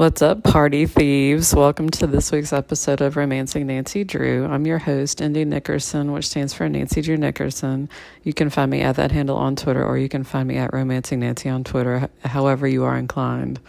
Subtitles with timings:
[0.00, 1.54] What's up, party thieves?
[1.54, 4.46] Welcome to this week's episode of Romancing Nancy Drew.
[4.46, 7.90] I'm your host, Indy Nickerson, which stands for Nancy Drew Nickerson.
[8.22, 10.72] You can find me at that handle on Twitter, or you can find me at
[10.72, 13.60] Romancing Nancy on Twitter, however you are inclined.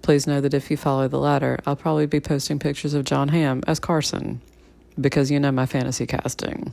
[0.00, 3.28] Please know that if you follow the latter, I'll probably be posting pictures of John
[3.28, 4.40] Hamm as Carson,
[4.98, 6.72] because you know my fantasy casting.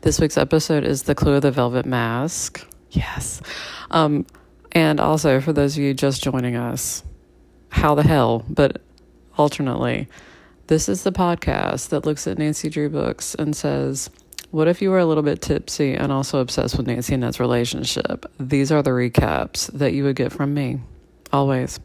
[0.00, 2.66] This week's episode is The Clue of the Velvet Mask.
[2.90, 3.40] Yes.
[3.92, 4.26] Um,
[4.72, 7.04] and also, for those of you just joining us,
[7.76, 8.80] how the hell, but
[9.36, 10.08] alternately,
[10.66, 14.10] this is the podcast that looks at Nancy Drew books and says,
[14.50, 17.38] What if you were a little bit tipsy and also obsessed with Nancy and Ned's
[17.38, 18.24] relationship?
[18.40, 20.80] These are the recaps that you would get from me.
[21.32, 21.78] Always.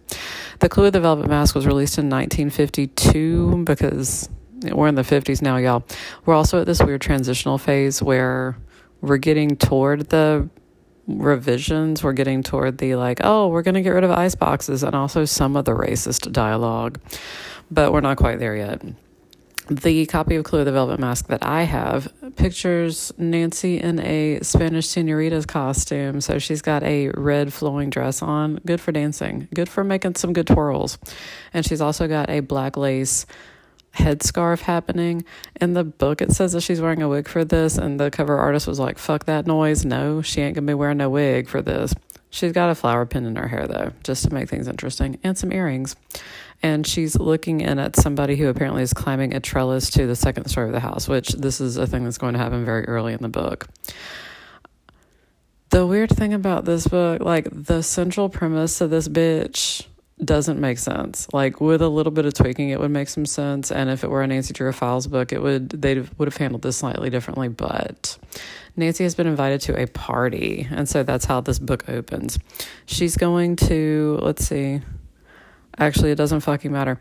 [0.60, 4.30] The Clue of the Velvet Mask was released in 1952 because
[4.64, 5.84] we're in the 50s now, y'all.
[6.26, 8.56] We're also at this weird transitional phase where
[9.02, 10.50] we're getting toward the
[11.08, 14.84] revisions we're getting toward the like oh we're going to get rid of ice boxes
[14.84, 17.00] and also some of the racist dialogue
[17.70, 18.82] but we're not quite there yet
[19.72, 24.40] the copy of Clue of the Velvet Mask that I have pictures Nancy in a
[24.42, 26.20] Spanish senorita's costume.
[26.20, 28.60] So she's got a red flowing dress on.
[28.66, 30.98] Good for dancing, good for making some good twirls.
[31.54, 33.26] And she's also got a black lace
[33.96, 35.24] headscarf happening.
[35.60, 38.38] In the book, it says that she's wearing a wig for this, and the cover
[38.38, 39.86] artist was like, fuck that noise.
[39.86, 41.94] No, she ain't gonna be wearing no wig for this.
[42.30, 45.38] She's got a flower pin in her hair, though, just to make things interesting, and
[45.38, 45.96] some earrings.
[46.64, 50.48] And she's looking in at somebody who apparently is climbing a trellis to the second
[50.48, 53.14] story of the house, which this is a thing that's going to happen very early
[53.14, 53.68] in the book.
[55.72, 59.86] The weird thing about this book, like the central premise of this bitch
[60.24, 61.28] doesn't make sense.
[61.34, 63.72] Like with a little bit of tweaking, it would make some sense.
[63.72, 66.62] And if it were a Nancy Drew Files book, it would they would have handled
[66.62, 67.48] this slightly differently.
[67.48, 68.18] But
[68.76, 72.38] Nancy has been invited to a party, and so that's how this book opens.
[72.86, 74.82] She's going to let's see.
[75.78, 77.00] Actually, it doesn't fucking matter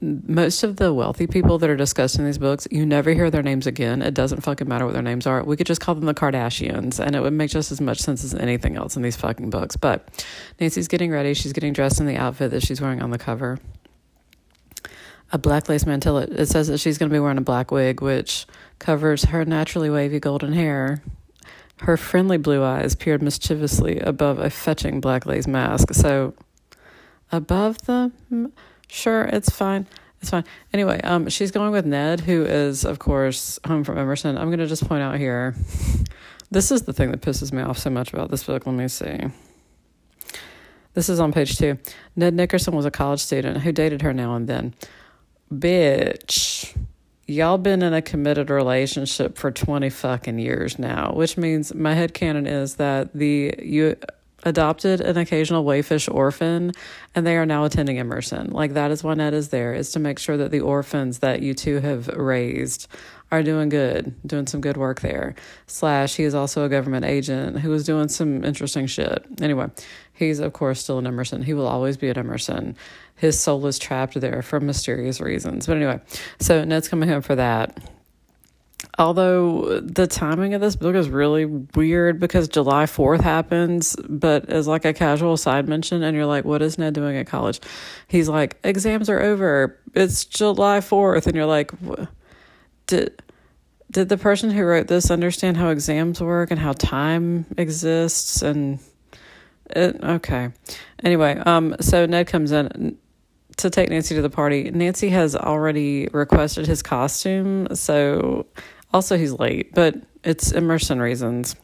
[0.00, 3.42] most of the wealthy people that are discussed in these books, you never hear their
[3.42, 4.00] names again.
[4.00, 5.44] It doesn't fucking matter what their names are.
[5.44, 8.24] We could just call them the Kardashians, and it would make just as much sense
[8.24, 9.76] as anything else in these fucking books.
[9.76, 10.08] But
[10.58, 11.34] Nancy's getting ready.
[11.34, 13.58] She's getting dressed in the outfit that she's wearing on the cover.
[15.32, 16.22] A black lace mantilla.
[16.30, 18.46] It says that she's going to be wearing a black wig, which
[18.78, 21.02] covers her naturally wavy golden hair.
[21.82, 25.92] Her friendly blue eyes peered mischievously above a fetching black lace mask.
[25.94, 26.34] So,
[27.30, 28.12] above the
[28.90, 29.86] Sure, it's fine.
[30.20, 30.44] It's fine.
[30.72, 34.36] Anyway, um, she's going with Ned, who is, of course, home from Emerson.
[34.36, 35.54] I'm going to just point out here
[36.50, 38.66] this is the thing that pisses me off so much about this book.
[38.66, 39.18] Let me see.
[40.94, 41.78] This is on page two.
[42.16, 44.74] Ned Nickerson was a college student who dated her now and then.
[45.52, 46.76] Bitch,
[47.26, 52.12] y'all been in a committed relationship for 20 fucking years now, which means my head
[52.12, 53.96] canon is that the you
[54.42, 56.72] adopted an occasional wayfish orphan
[57.14, 58.50] and they are now attending Emerson.
[58.50, 61.42] Like that is why Ned is there, is to make sure that the orphans that
[61.42, 62.88] you two have raised
[63.32, 65.34] are doing good, doing some good work there.
[65.66, 69.24] Slash, he is also a government agent who is doing some interesting shit.
[69.40, 69.68] Anyway,
[70.12, 71.42] he's of course still in Emerson.
[71.42, 72.76] He will always be at Emerson.
[73.16, 75.66] His soul is trapped there for mysterious reasons.
[75.66, 76.00] But anyway,
[76.40, 77.78] so Ned's coming home for that
[78.98, 84.66] although the timing of this book is really weird because July 4th happens, but as
[84.66, 87.60] like a casual side mention, and you're like, what is Ned doing at college?
[88.08, 89.78] He's like, exams are over.
[89.94, 91.26] It's July 4th.
[91.26, 91.72] And you're like,
[92.86, 93.22] did,
[93.90, 98.42] did the person who wrote this understand how exams work and how time exists?
[98.42, 98.80] And
[99.70, 100.50] it, okay.
[101.02, 102.98] Anyway, um, so Ned comes in
[103.62, 104.70] to take Nancy to the party.
[104.70, 108.46] Nancy has already requested his costume, so
[108.92, 109.94] also, he's late, but
[110.24, 111.54] it's Emerson reasons.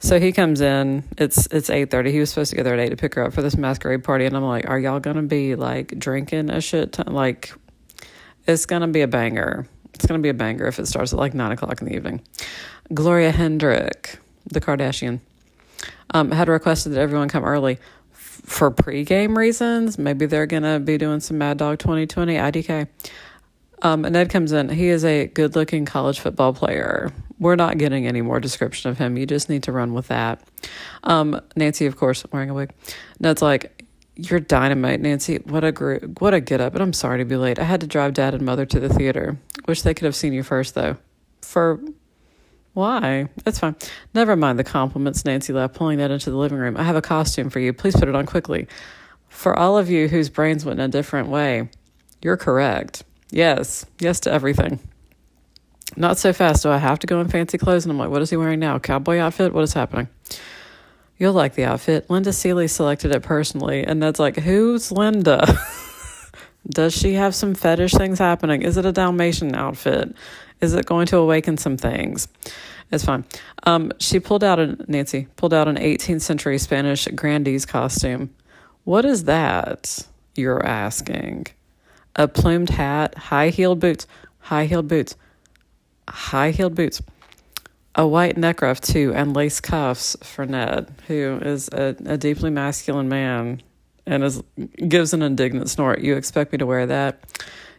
[0.00, 1.04] So he comes in.
[1.16, 2.10] It's it's eight thirty.
[2.10, 4.02] He was supposed to get there at eight to pick her up for this masquerade
[4.02, 7.06] party, and I'm like, "Are y'all gonna be like drinking a shit ton?
[7.14, 7.52] Like,
[8.46, 9.66] it's gonna be a banger.
[9.94, 12.20] It's gonna be a banger if it starts at like nine o'clock in the evening."
[12.92, 15.20] Gloria Hendrick, the Kardashian,
[16.10, 17.78] um, had requested that everyone come early
[18.44, 19.98] for pregame reasons.
[19.98, 22.88] Maybe they're gonna be doing some Mad Dog 2020 IDK.
[23.82, 24.68] Um, Ned comes in.
[24.70, 27.12] He is a good looking college football player.
[27.38, 29.16] We're not getting any more description of him.
[29.18, 30.40] You just need to run with that.
[31.02, 32.72] Um, Nancy, of course, wearing a wig.
[33.20, 33.84] Ned's like,
[34.16, 35.38] You're dynamite, Nancy.
[35.38, 36.72] What a gr- what a get up.
[36.72, 37.58] But I'm sorry to be late.
[37.58, 39.38] I had to drive dad and mother to the theater.
[39.66, 40.96] Wish they could have seen you first, though.
[41.42, 41.80] For
[42.74, 43.28] why?
[43.44, 43.76] That's fine.
[44.14, 46.76] Never mind the compliments, Nancy laughed, pulling that into the living room.
[46.76, 47.72] I have a costume for you.
[47.72, 48.66] Please put it on quickly.
[49.28, 51.68] For all of you whose brains went in a different way,
[52.20, 53.04] you're correct.
[53.30, 54.80] Yes, yes to everything.
[55.96, 56.64] Not so fast.
[56.64, 57.84] Do I have to go in fancy clothes?
[57.84, 58.78] And I'm like, what is he wearing now?
[58.78, 59.52] Cowboy outfit?
[59.52, 60.08] What is happening?
[61.16, 62.10] You'll like the outfit.
[62.10, 63.84] Linda Seeley selected it personally.
[63.84, 65.46] And that's like, who's Linda?
[66.68, 68.62] Does she have some fetish things happening?
[68.62, 70.16] Is it a Dalmatian outfit?
[70.60, 72.28] Is it going to awaken some things?
[72.90, 73.24] It's fine.
[73.64, 78.34] Um, she pulled out a Nancy pulled out an 18th century Spanish grandee's costume.
[78.84, 80.06] What is that?
[80.36, 81.46] You're asking.
[82.16, 84.06] A plumed hat, high heeled boots,
[84.38, 85.16] high heeled boots,
[86.08, 87.02] high heeled boots,
[87.94, 92.50] a white neck ruff too, and lace cuffs for Ned, who is a, a deeply
[92.50, 93.62] masculine man
[94.06, 94.42] and is
[94.88, 96.00] gives an indignant snort.
[96.00, 97.20] You expect me to wear that?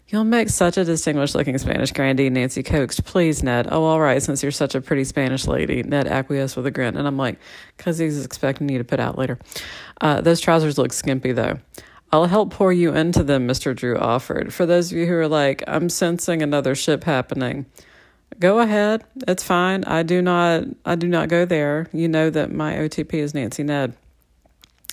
[0.08, 3.06] You'll make such a distinguished looking Spanish grandee, Nancy coaxed.
[3.06, 3.68] Please, Ned.
[3.72, 5.82] Oh, all right, since you're such a pretty Spanish lady.
[5.82, 6.96] Ned acquiesced with a grin.
[6.96, 7.40] And I'm like,
[7.76, 9.40] because he's expecting you to put out later.
[10.00, 11.58] Uh, those trousers look skimpy, though.
[12.12, 13.76] I'll help pour you into them, Mr.
[13.76, 14.54] Drew offered.
[14.54, 17.66] For those of you who are like, I'm sensing another ship happening.
[18.40, 19.04] Go ahead.
[19.28, 19.84] It's fine.
[19.86, 21.88] I do not I do not go there.
[21.94, 23.96] You know that my OTP is Nancy Ned.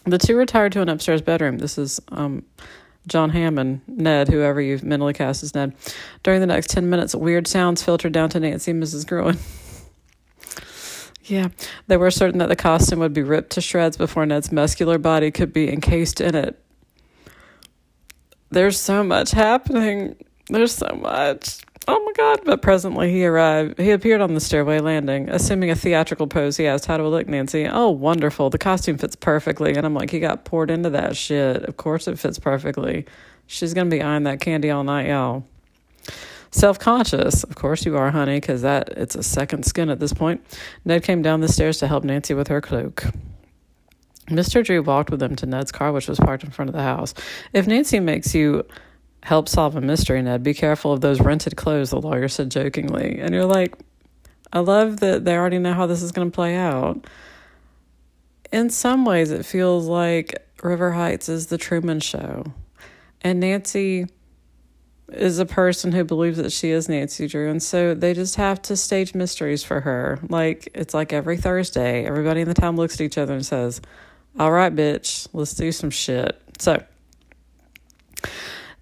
[0.05, 1.59] The two retired to an upstairs bedroom.
[1.59, 2.45] This is um
[3.07, 5.75] John Hamm and, Ned, whoever you've mentally cast as Ned.
[6.23, 9.07] During the next 10 minutes, weird sounds filtered down to Nancy and Mrs.
[9.07, 9.39] Gruen.
[11.25, 11.49] yeah,
[11.89, 15.31] they were certain that the costume would be ripped to shreds before Ned's muscular body
[15.31, 16.59] could be encased in it.
[18.51, 20.17] There's so much happening.
[20.49, 21.61] There's so much.
[21.89, 22.41] Oh my God.
[22.45, 23.79] But presently he arrived.
[23.79, 25.29] He appeared on the stairway landing.
[25.29, 27.67] Assuming a theatrical pose, he asked, How do I look, Nancy?
[27.67, 28.51] Oh, wonderful.
[28.51, 29.75] The costume fits perfectly.
[29.75, 31.65] And I'm like, He got poured into that shit.
[31.65, 33.07] Of course it fits perfectly.
[33.47, 35.45] She's to be eyeing that candy all night, y'all.
[36.53, 40.13] Self conscious, of course you are, honey, because that it's a second skin at this
[40.13, 40.45] point.
[40.85, 43.05] Ned came down the stairs to help Nancy with her cloak.
[44.29, 44.63] Mr.
[44.65, 47.15] Drew walked with them to Ned's car, which was parked in front of the house.
[47.53, 48.65] If Nancy makes you
[49.23, 50.43] help solve a mystery, Ned.
[50.43, 53.21] Be careful of those rented clothes, the lawyer said jokingly.
[53.21, 53.77] And you're like,
[54.53, 57.07] I love that they already know how this is going to play out.
[58.53, 62.53] In some ways, it feels like River Heights is the Truman Show.
[63.23, 64.07] And Nancy
[65.13, 67.51] is a person who believes that she is Nancy Drew.
[67.51, 70.19] And so they just have to stage mysteries for her.
[70.29, 73.81] Like, it's like every Thursday, everybody in the town looks at each other and says,
[74.39, 76.41] All right, bitch, let's do some shit.
[76.59, 76.83] So,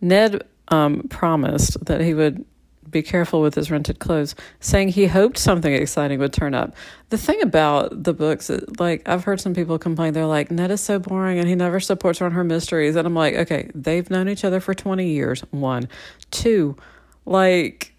[0.01, 2.45] Ned um, promised that he would
[2.91, 6.75] be careful with his rented clothes, saying he hoped something exciting would turn up.
[7.11, 10.81] The thing about the books, like I've heard some people complain, they're like, Ned is
[10.81, 12.97] so boring and he never supports her on her mysteries.
[12.97, 15.43] And I'm like, okay, they've known each other for 20 years.
[15.51, 15.89] One.
[16.31, 16.77] Two,
[17.25, 17.90] like,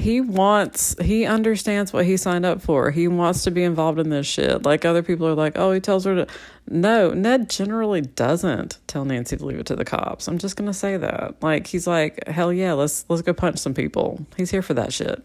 [0.00, 2.90] he wants he understands what he signed up for.
[2.90, 4.64] He wants to be involved in this shit.
[4.64, 6.26] Like other people are like oh he tells her to
[6.68, 10.26] no ned generally doesn't tell nancy to leave it to the cops.
[10.26, 11.42] I'm just gonna say that.
[11.42, 14.24] Like he's like hell yeah let's let's go punch some people.
[14.36, 15.22] He's here for that shit.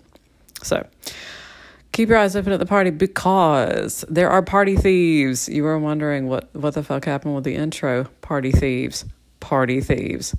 [0.61, 0.85] So
[1.93, 5.47] keep your eyes open at the party because there are party thieves.
[5.47, 8.05] You were wondering what what the fuck happened with the intro?
[8.19, 9.05] Party thieves.
[9.39, 10.35] Party thieves.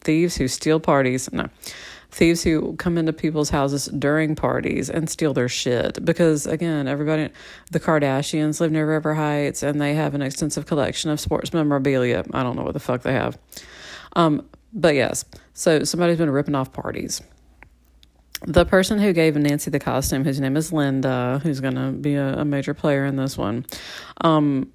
[0.00, 1.32] Thieves who steal parties.
[1.32, 1.48] No
[2.10, 6.04] thieves who come into people's houses during parties and steal their shit.
[6.04, 7.30] Because again, everybody,
[7.70, 12.24] the Kardashians live near River Heights and they have an extensive collection of sports memorabilia.
[12.32, 13.38] I don't know what the fuck they have.
[14.14, 15.24] Um, but yes,
[15.54, 17.22] so somebody's been ripping off parties.
[18.46, 22.14] The person who gave Nancy the costume, whose name is Linda, who's going to be
[22.14, 23.64] a, a, major player in this one,
[24.20, 24.70] um,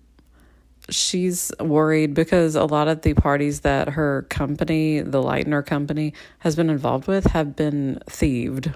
[0.91, 6.55] she's worried because a lot of the parties that her company, the Lightner company, has
[6.55, 8.73] been involved with have been thieved.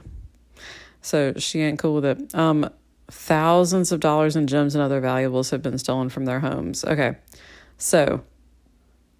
[1.01, 2.34] So she ain't cool with it.
[2.34, 2.69] Um,
[3.10, 6.84] thousands of dollars in gems and other valuables have been stolen from their homes.
[6.84, 7.17] Okay,
[7.77, 8.24] so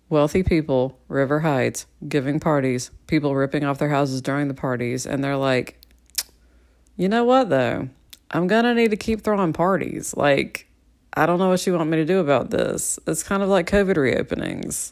[0.10, 5.24] wealthy people, River Heights, giving parties, people ripping off their houses during the parties, and
[5.24, 5.80] they're like,
[6.98, 7.90] you know what though?
[8.32, 10.16] I'm gonna need to keep throwing parties.
[10.18, 10.68] Like,
[11.15, 13.00] I don't know what you want me to do about this.
[13.07, 14.91] It's kind of like COVID reopenings.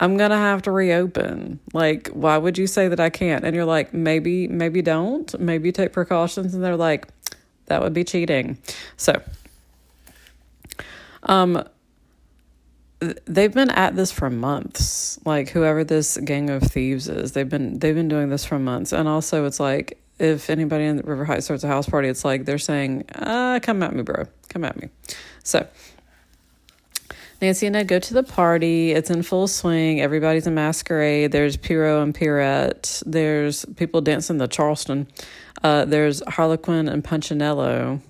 [0.00, 1.60] I'm going to have to reopen.
[1.72, 3.44] Like, why would you say that I can't?
[3.44, 5.38] And you're like, maybe, maybe don't.
[5.38, 6.54] Maybe take precautions.
[6.54, 7.08] And they're like,
[7.66, 8.58] that would be cheating.
[8.96, 9.22] So,
[11.22, 11.62] um,
[13.26, 17.78] they've been at this for months like whoever this gang of thieves is they've been
[17.78, 21.46] they've been doing this for months and also it's like if anybody in River Heights
[21.46, 24.26] starts a house party, it's like they're saying, uh, come at me, bro.
[24.48, 24.88] Come at me.
[25.44, 25.68] So
[27.40, 28.92] Nancy and I go to the party.
[28.92, 30.00] It's in full swing.
[30.00, 31.30] Everybody's in masquerade.
[31.30, 33.02] There's Pierrot and Pierrette.
[33.06, 35.06] There's people dancing the Charleston.
[35.62, 38.00] Uh, there's Harlequin and Punchinello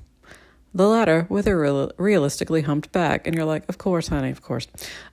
[0.75, 3.27] the latter with a real, realistically humped back.
[3.27, 4.67] And you're like, of course, honey, of course.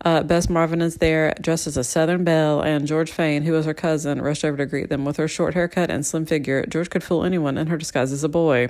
[0.04, 3.66] Uh, Bess Marvin is there dressed as a Southern belle, and George Fayne, who was
[3.66, 5.06] her cousin, rushed over to greet them.
[5.06, 8.24] With her short haircut and slim figure, George could fool anyone in her disguise as
[8.24, 8.70] a boy.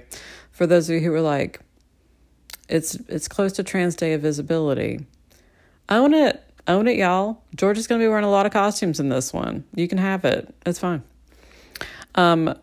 [0.52, 1.62] For those of you who were like,
[2.72, 5.06] it's it's close to Trans Day of Visibility.
[5.90, 7.42] Own it, Own it, y'all.
[7.56, 9.64] George is going to be wearing a lot of costumes in this one.
[9.76, 10.54] You can have it.
[10.66, 11.02] It's fine.
[12.16, 12.56] Um,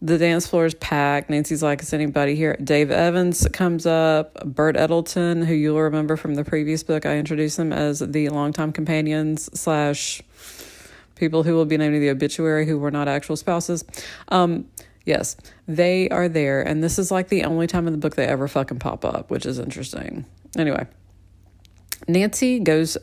[0.00, 1.30] the dance floor is packed.
[1.30, 2.56] Nancy's like, is anybody here?
[2.62, 4.34] Dave Evans comes up.
[4.44, 8.72] Burt Eddleton, who you'll remember from the previous book, I introduced them as the longtime
[8.72, 10.22] companions slash
[11.14, 13.84] people who will be named in the obituary who were not actual spouses.
[14.28, 14.68] Um,
[15.04, 18.26] yes, they are there, and this is like the only time in the book they
[18.26, 20.24] ever fucking pop up, which is interesting.
[20.56, 20.86] Anyway,
[22.08, 22.96] Nancy goes.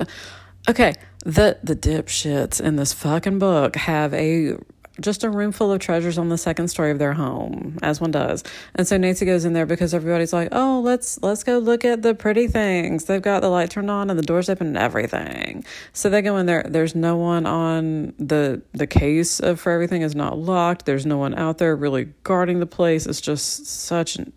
[0.70, 0.94] Okay,
[1.26, 4.58] the the dipshits in this fucking book have a
[5.02, 8.12] just a room full of treasures on the second story of their home, as one
[8.12, 8.44] does.
[8.76, 12.02] And so Nancy goes in there because everybody's like, "Oh, let's let's go look at
[12.02, 15.64] the pretty things." They've got the light turned on and the doors open and everything.
[15.94, 16.66] So they go in there.
[16.68, 20.86] There's no one on the the case of for everything is not locked.
[20.86, 23.06] There's no one out there really guarding the place.
[23.06, 24.34] It's just such an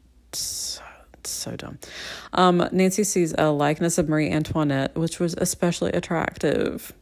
[1.26, 1.78] so, dumb.
[2.33, 6.92] Um, Nancy sees a likeness of Marie Antoinette, which was especially attractive,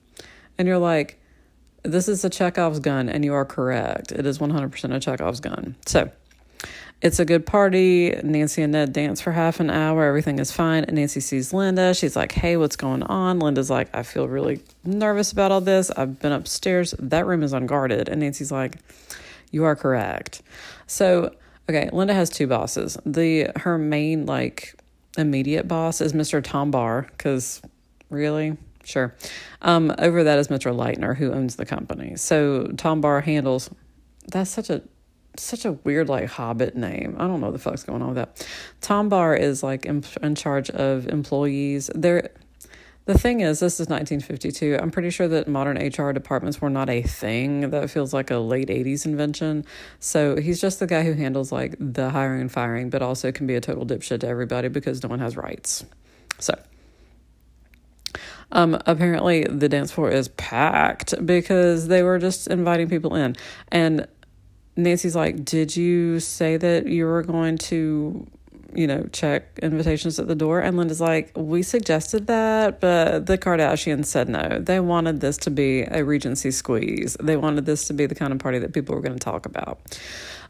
[0.58, 1.18] and you're like
[1.82, 4.12] this is a Chekhov's gun, and you are correct.
[4.12, 5.76] It is 100% a Chekhov's gun.
[5.86, 6.10] So,
[7.02, 8.10] it's a good party.
[8.22, 10.04] Nancy and Ned dance for half an hour.
[10.04, 10.84] Everything is fine.
[10.84, 11.94] And Nancy sees Linda.
[11.94, 13.40] She's like, Hey, what's going on?
[13.40, 15.90] Linda's like, I feel really nervous about all this.
[15.90, 16.94] I've been upstairs.
[17.00, 18.08] That room is unguarded.
[18.08, 18.76] And Nancy's like,
[19.50, 20.42] You are correct.
[20.86, 21.34] So,
[21.68, 22.96] okay, Linda has two bosses.
[23.04, 24.74] The her main like
[25.18, 26.42] immediate boss is Mr.
[26.42, 27.60] Tom Barr, because
[28.10, 29.14] really, Sure.
[29.60, 30.74] Um, over that is Mr.
[30.74, 32.16] Leitner, who owns the company.
[32.16, 33.70] So Tom Barr handles.
[34.28, 34.82] That's such a
[35.38, 37.16] such a weird like Hobbit name.
[37.18, 38.46] I don't know what the fuck's going on with that.
[38.80, 41.90] Tom Barr is like in, in charge of employees.
[41.94, 42.30] There.
[43.04, 44.78] The thing is, this is 1952.
[44.80, 47.70] I'm pretty sure that modern HR departments were not a thing.
[47.70, 49.64] That feels like a late 80s invention.
[49.98, 53.48] So he's just the guy who handles like the hiring and firing, but also can
[53.48, 55.84] be a total dipshit to everybody because no one has rights.
[56.38, 56.56] So
[58.52, 63.34] um, apparently, the dance floor is packed because they were just inviting people in.
[63.68, 64.06] And
[64.76, 68.26] Nancy's like, Did you say that you were going to,
[68.74, 70.60] you know, check invitations at the door?
[70.60, 74.58] And Linda's like, We suggested that, but the Kardashians said no.
[74.60, 78.34] They wanted this to be a Regency squeeze, they wanted this to be the kind
[78.34, 79.80] of party that people were going to talk about.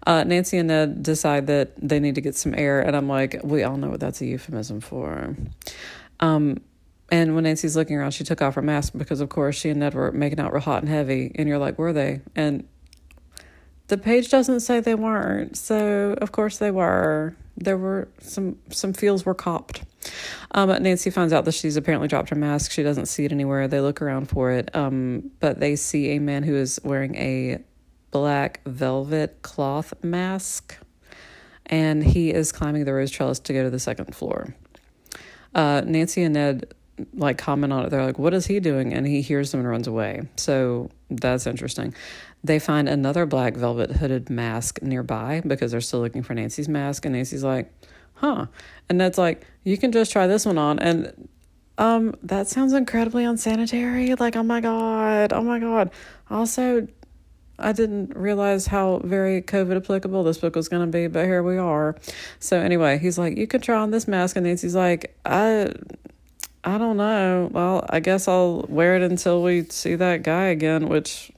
[0.04, 3.40] Uh, Nancy and Ned decide that they need to get some air, and I'm like,
[3.44, 5.36] We all know what that's a euphemism for.
[6.18, 6.58] Um,
[7.12, 9.80] and when Nancy's looking around, she took off her mask because, of course, she and
[9.80, 11.30] Ned were making out real hot and heavy.
[11.34, 12.22] And you're like, were they?
[12.34, 12.66] And
[13.88, 15.58] the page doesn't say they weren't.
[15.58, 17.36] So, of course, they were.
[17.58, 19.82] There were some some feels were copped.
[20.52, 22.70] Um, Nancy finds out that she's apparently dropped her mask.
[22.70, 23.68] She doesn't see it anywhere.
[23.68, 27.62] They look around for it, um, but they see a man who is wearing a
[28.10, 30.78] black velvet cloth mask,
[31.66, 34.56] and he is climbing the rose trellis to go to the second floor.
[35.54, 36.72] Uh, Nancy and Ned
[37.14, 37.90] like comment on it.
[37.90, 40.22] They're like, "What is he doing?" And he hears them and runs away.
[40.36, 41.94] So that's interesting.
[42.44, 47.04] They find another black velvet hooded mask nearby because they're still looking for Nancy's mask.
[47.04, 47.72] And Nancy's like,
[48.14, 48.46] "Huh?"
[48.88, 51.28] And Ned's like, "You can just try this one on." And
[51.78, 54.14] um, that sounds incredibly unsanitary.
[54.14, 55.90] Like, oh my god, oh my god.
[56.30, 56.86] Also,
[57.58, 61.42] I didn't realize how very COVID applicable this book was going to be, but here
[61.42, 61.96] we are.
[62.38, 65.72] So anyway, he's like, "You can try on this mask," and Nancy's like, "I."
[66.64, 67.48] I don't know.
[67.50, 71.32] Well, I guess I'll wear it until we see that guy again, which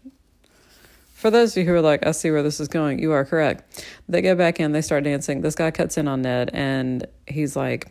[1.15, 3.25] for those of you who are like, I see where this is going, you are
[3.25, 3.87] correct.
[4.09, 5.41] They go back in, they start dancing.
[5.41, 7.91] This guy cuts in on Ned and he's like,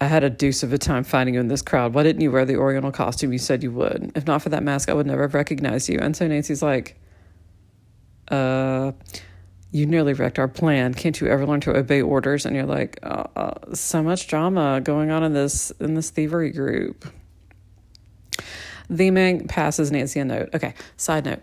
[0.00, 1.94] I had a deuce of a time finding you in this crowd.
[1.94, 4.12] Why didn't you wear the Oriental costume you said you would?
[4.14, 5.98] If not for that mask, I would never have recognized you.
[5.98, 7.00] And so Nancy's like,
[8.30, 8.92] uh,
[9.70, 10.94] you nearly wrecked our plan.
[10.94, 12.46] Can't you ever learn to obey orders?
[12.46, 16.50] And you're like, uh, uh, so much drama going on in this in this thievery
[16.50, 17.06] group.
[18.88, 20.48] The man passes Nancy a note.
[20.54, 21.42] Okay, side note.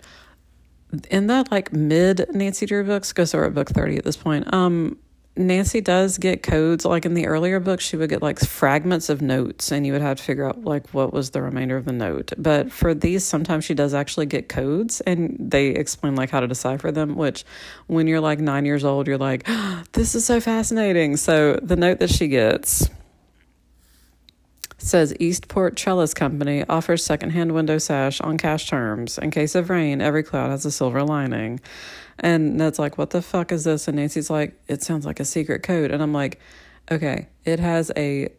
[1.12, 4.52] In that like mid Nancy Drew books, because we're at book thirty at this point.
[4.54, 4.98] Um,
[5.38, 6.86] Nancy does get codes.
[6.86, 10.02] Like in the earlier books, she would get like fragments of notes, and you would
[10.02, 12.32] have to figure out like what was the remainder of the note.
[12.38, 16.48] But for these, sometimes she does actually get codes, and they explain like how to
[16.48, 17.16] decipher them.
[17.16, 17.44] Which,
[17.88, 19.46] when you're like nine years old, you're like,
[19.92, 22.90] "This is so fascinating." So the note that she gets
[24.86, 29.18] says Eastport Trellis Company offers secondhand window sash on cash terms.
[29.18, 31.60] In case of rain, every cloud has a silver lining.
[32.20, 33.88] And Ned's like, What the fuck is this?
[33.88, 35.90] And Nancy's like, It sounds like a secret code.
[35.90, 36.40] And I'm like,
[36.92, 38.30] Okay, it has a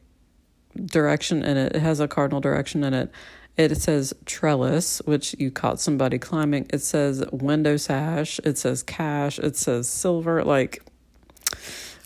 [0.76, 3.10] direction in it, it has a cardinal direction in it.
[3.56, 6.66] It says trellis, which you caught somebody climbing.
[6.72, 8.38] It says window sash.
[8.44, 9.38] It says cash.
[9.38, 10.44] It says silver.
[10.44, 10.82] Like,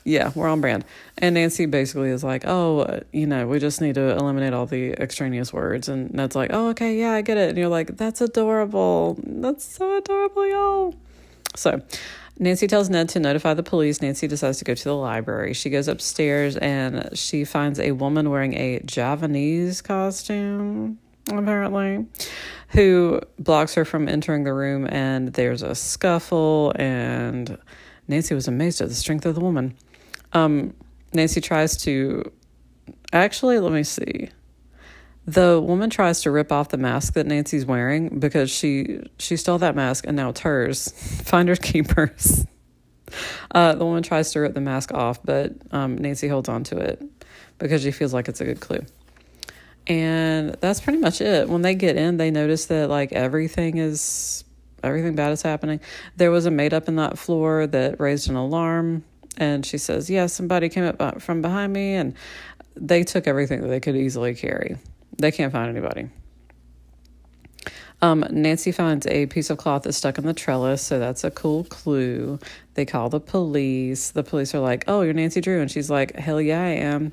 [0.04, 0.84] yeah, we're on brand.
[1.18, 4.66] And Nancy basically is like, oh, uh, you know, we just need to eliminate all
[4.66, 5.88] the extraneous words.
[5.88, 7.50] And Ned's like, oh, okay, yeah, I get it.
[7.50, 9.18] And you're like, that's adorable.
[9.22, 10.94] That's so adorable, y'all.
[11.56, 11.82] So
[12.38, 14.00] Nancy tells Ned to notify the police.
[14.00, 15.52] Nancy decides to go to the library.
[15.52, 22.06] She goes upstairs and she finds a woman wearing a Javanese costume, apparently,
[22.70, 24.86] who blocks her from entering the room.
[24.90, 27.58] And there's a scuffle, and
[28.08, 29.76] Nancy was amazed at the strength of the woman.
[30.32, 30.74] Um,
[31.12, 32.30] Nancy tries to.
[33.12, 34.28] Actually, let me see.
[35.26, 39.58] The woman tries to rip off the mask that Nancy's wearing because she she stole
[39.58, 40.88] that mask and now it's hers.
[41.24, 42.46] Finders keepers.
[43.52, 46.78] Uh, the woman tries to rip the mask off, but um, Nancy holds on to
[46.78, 47.02] it
[47.58, 48.84] because she feels like it's a good clue.
[49.88, 51.48] And that's pretty much it.
[51.48, 54.44] When they get in, they notice that like everything is
[54.82, 55.80] everything bad is happening.
[56.16, 59.04] There was a maid up in that floor that raised an alarm,
[59.36, 62.14] and she says, "Yeah, somebody came up from behind me," and
[62.74, 64.76] they took everything that they could easily carry.
[65.18, 66.08] They can't find anybody.
[68.02, 71.30] Um, Nancy finds a piece of cloth that's stuck in the trellis, so that's a
[71.30, 72.38] cool clue.
[72.74, 74.10] They call the police.
[74.10, 77.12] The police are like, "Oh, you're Nancy Drew," and she's like, "Hell yeah, I am."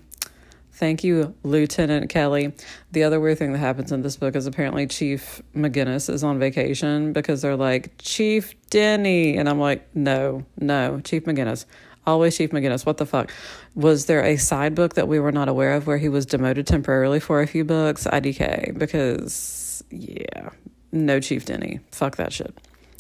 [0.78, 2.54] Thank you, Lieutenant Kelly.
[2.92, 6.38] The other weird thing that happens in this book is apparently Chief McGinnis is on
[6.38, 9.38] vacation because they're like, Chief Denny.
[9.38, 11.66] And I'm like, no, no, Chief McGinnis.
[12.08, 12.86] Always Chief McGinnis.
[12.86, 13.34] What the fuck?
[13.76, 16.66] Was there a side book that we were not aware of where he was demoted
[16.66, 18.08] temporarily for a few books?
[18.08, 18.80] IDK.
[18.80, 20.52] Because, yeah,
[20.94, 21.82] no Chief Denny.
[21.92, 22.58] Fuck that shit.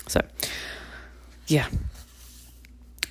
[0.07, 0.21] So,
[1.47, 1.67] yeah.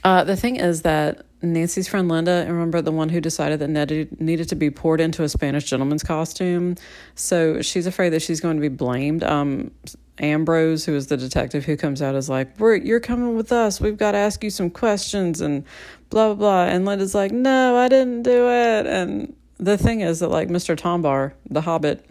[0.04, 4.20] Uh, the thing is that Nancy's friend Linda, remember the one who decided that Ned
[4.20, 6.76] needed to be poured into a Spanish gentleman's costume?
[7.14, 9.22] So she's afraid that she's going to be blamed.
[9.24, 9.70] Um,
[10.18, 13.80] Ambrose, who is the detective who comes out, is like, We're, You're coming with us.
[13.80, 15.64] We've got to ask you some questions and
[16.10, 16.64] blah, blah, blah.
[16.64, 18.86] And Linda's like, No, I didn't do it.
[18.86, 20.76] And the thing is that, like, Mr.
[20.76, 22.08] Tombar, the hobbit,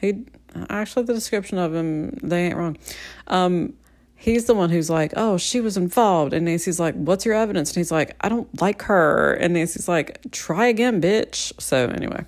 [0.00, 0.26] he
[0.68, 2.76] actually, the description of him, they ain't wrong.
[3.26, 3.74] Um,
[4.18, 6.34] he's the one who's like, Oh, she was involved.
[6.34, 7.70] And Nancy's like, What's your evidence?
[7.70, 9.34] And he's like, I don't like her.
[9.34, 11.58] And Nancy's like, Try again, bitch.
[11.60, 12.24] So, anyway.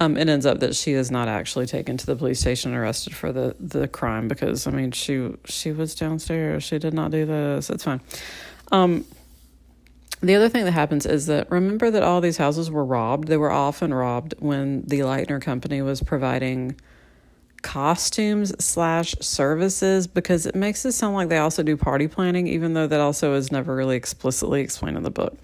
[0.00, 2.80] Um, it ends up that she is not actually taken to the police station and
[2.80, 6.64] arrested for the, the crime because I mean she she was downstairs.
[6.64, 7.68] She did not do this.
[7.68, 8.00] It's fine.
[8.72, 9.04] Um,
[10.22, 13.28] the other thing that happens is that remember that all these houses were robbed.
[13.28, 16.80] They were often robbed when the Lightner Company was providing
[17.62, 22.74] costumes slash services because it makes it sound like they also do party planning, even
[22.74, 25.36] though that also is never really explicitly explained in the book.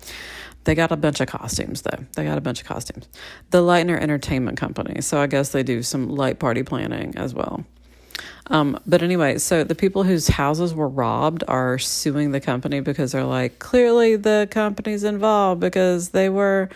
[0.64, 2.04] They got a bunch of costumes though.
[2.14, 3.08] They got a bunch of costumes.
[3.50, 5.00] The Lightner Entertainment Company.
[5.00, 7.64] So I guess they do some light party planning as well.
[8.48, 13.12] Um, but anyway, so the people whose houses were robbed are suing the company because
[13.12, 16.68] they're like, clearly the company's involved because they were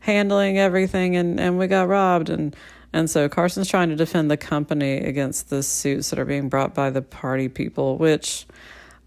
[0.00, 2.54] handling everything and, and we got robbed and
[2.92, 6.74] and so Carson's trying to defend the company against the suits that are being brought
[6.74, 8.46] by the party people, which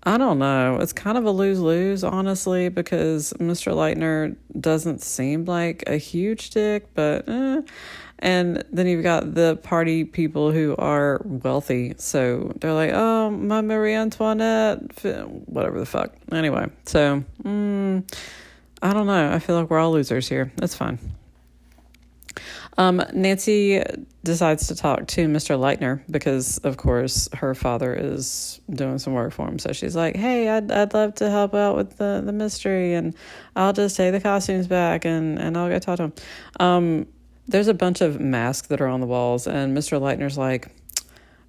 [0.06, 0.80] I don't know.
[0.82, 3.74] It's kind of a lose lose, honestly, because Mr.
[3.74, 7.62] Lightner doesn't seem like a huge dick, but eh.
[8.20, 11.94] And then you've got the party people who are wealthy.
[11.98, 14.80] So they're like, oh, my Marie Antoinette,
[15.46, 16.14] whatever the fuck.
[16.32, 18.14] Anyway, so mm,
[18.82, 19.32] I don't know.
[19.32, 20.54] I feel like we're all losers here.
[20.56, 21.00] That's fine.
[22.78, 23.84] Um, Nancy
[24.24, 25.58] decides to talk to Mr.
[25.58, 29.60] Lightner because, of course, her father is doing some work for him.
[29.60, 33.16] So she's like, "Hey, I'd I'd love to help out with the the mystery, and
[33.56, 36.14] I'll just take the costumes back, and and I'll go talk to him."
[36.60, 37.08] Um,
[37.48, 40.00] there's a bunch of masks that are on the walls, and Mr.
[40.00, 40.70] Lightner's like,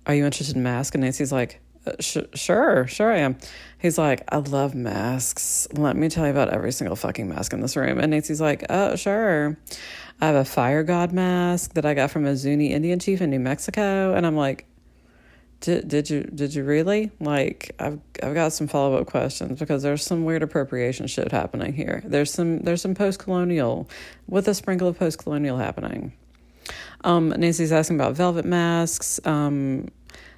[0.06, 3.36] "Are you interested in masks?" And Nancy's like, uh, sure, sure I am.
[3.78, 5.68] He's like, I love masks.
[5.72, 7.98] Let me tell you about every single fucking mask in this room.
[7.98, 9.58] And Nancy's like, oh, sure.
[10.20, 13.30] I have a fire god mask that I got from a Zuni Indian chief in
[13.30, 14.14] New Mexico.
[14.14, 14.66] And I'm like,
[15.60, 19.82] did, did you did you really like I've I've got some follow up questions because
[19.82, 22.02] there's some weird appropriation shit happening here.
[22.04, 23.88] There's some there's some post colonial
[24.28, 26.12] with a sprinkle of post colonial happening.
[27.02, 29.20] Um, Nancy's asking about velvet masks.
[29.24, 29.88] Um,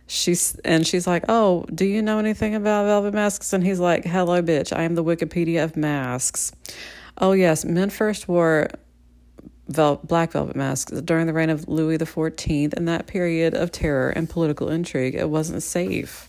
[0.06, 4.04] she's and she's like, "Oh, do you know anything about velvet masks?" And he's like,
[4.04, 4.76] "Hello, bitch!
[4.76, 6.52] I am the Wikipedia of masks."
[7.18, 8.68] Oh yes, men first wore
[9.68, 12.74] vel- black velvet masks during the reign of Louis XIV.
[12.74, 16.28] In that period of terror and political intrigue, it wasn't safe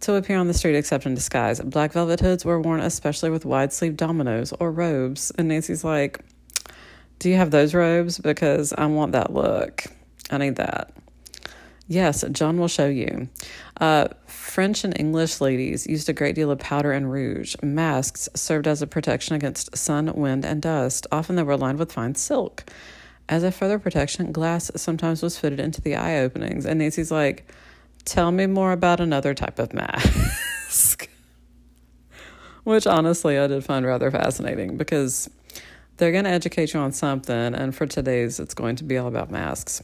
[0.00, 1.60] to appear on the street except in disguise.
[1.60, 5.32] Black velvet hoods were worn especially with wide sleeved dominoes or robes.
[5.38, 6.20] And Nancy's like,
[7.18, 8.18] Do you have those robes?
[8.18, 9.84] Because I want that look.
[10.30, 10.92] I need that.
[11.86, 13.28] Yes, John will show you.
[13.78, 14.08] Uh,
[14.54, 17.56] French and English ladies used a great deal of powder and rouge.
[17.60, 21.08] Masks served as a protection against sun, wind, and dust.
[21.10, 22.62] Often they were lined with fine silk.
[23.28, 26.66] As a further protection, glass sometimes was fitted into the eye openings.
[26.66, 27.50] And Nancy's like,
[28.04, 31.10] Tell me more about another type of mask.
[32.62, 35.28] Which honestly, I did find rather fascinating because
[35.96, 37.56] they're going to educate you on something.
[37.56, 39.82] And for today's, it's going to be all about masks.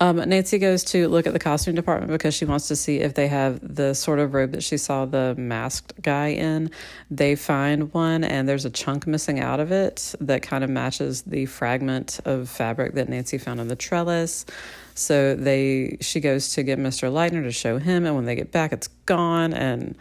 [0.00, 3.14] Um, Nancy goes to look at the costume department because she wants to see if
[3.14, 6.70] they have the sort of robe that she saw the masked guy in.
[7.10, 11.22] They find one, and there's a chunk missing out of it that kind of matches
[11.22, 14.46] the fragment of fabric that Nancy found on the trellis.
[14.94, 17.10] So they she goes to get Mr.
[17.10, 19.96] Leitner to show him, and when they get back, it's gone, and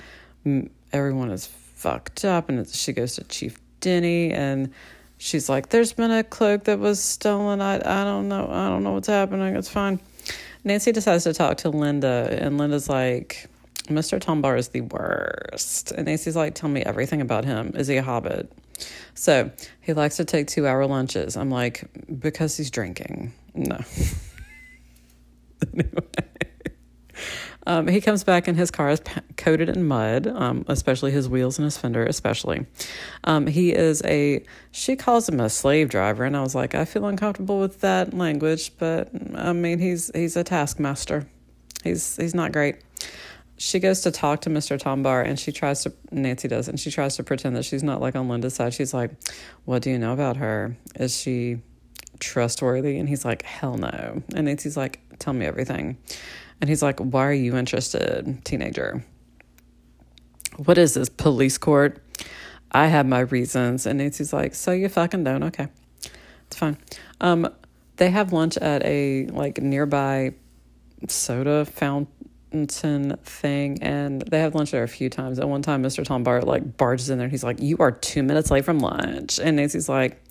[0.94, 2.50] everyone is fucked up.
[2.50, 4.72] And she goes to Chief Denny, and
[5.17, 7.62] she's like, "There's been a cloak that was stolen.
[7.62, 8.47] I I don't know.
[8.51, 9.56] I don't know what's happening.
[9.56, 9.99] It's fine."
[10.63, 13.47] Nancy decides to talk to Linda, and Linda's like,
[13.88, 14.19] "Mr.
[14.19, 17.73] Tombar is the worst." And Nancy's like, "Tell me everything about him.
[17.75, 18.51] Is he a hobbit?"
[19.13, 19.51] So
[19.82, 21.36] he likes to take two-hour lunches.
[21.38, 21.84] I'm like,
[22.19, 23.34] because he's drinking.
[23.56, 23.80] No.
[25.73, 26.27] anyway.
[27.67, 29.01] Um, he comes back and his car is
[29.36, 32.65] coated in mud, um, especially his wheels and his fender, especially.
[33.25, 36.86] Um, he is a, she calls him a slave driver, and I was like, I
[36.86, 41.27] feel uncomfortable with that language, but I mean, he's he's a taskmaster.
[41.84, 42.77] He's he's not great.
[43.58, 44.80] She goes to talk to Mr.
[44.80, 47.99] Tombar, and she tries to Nancy does, and she tries to pretend that she's not
[47.99, 48.73] like on Linda's side.
[48.75, 49.12] She's like,
[49.65, 50.77] "What do you know about her?
[50.95, 51.58] Is she
[52.19, 55.97] trustworthy?" And he's like, "Hell no." And Nancy's like, "Tell me everything."
[56.62, 59.04] And he's like, Why are you interested, teenager?
[60.58, 62.02] What is this, police court?
[62.72, 63.86] I have my reasons.
[63.86, 65.43] And Nancy's like, So you fucking don't?
[65.43, 65.67] Okay.
[66.48, 66.78] It's fine.
[67.22, 67.50] Um,
[67.98, 70.34] they have lunch at a like nearby
[71.08, 75.39] soda fountain thing and they have lunch there a few times.
[75.39, 76.04] At one time Mr.
[76.04, 78.80] Tom Bart like barges in there and he's like, You are two minutes late from
[78.80, 80.24] lunch and Nancy's like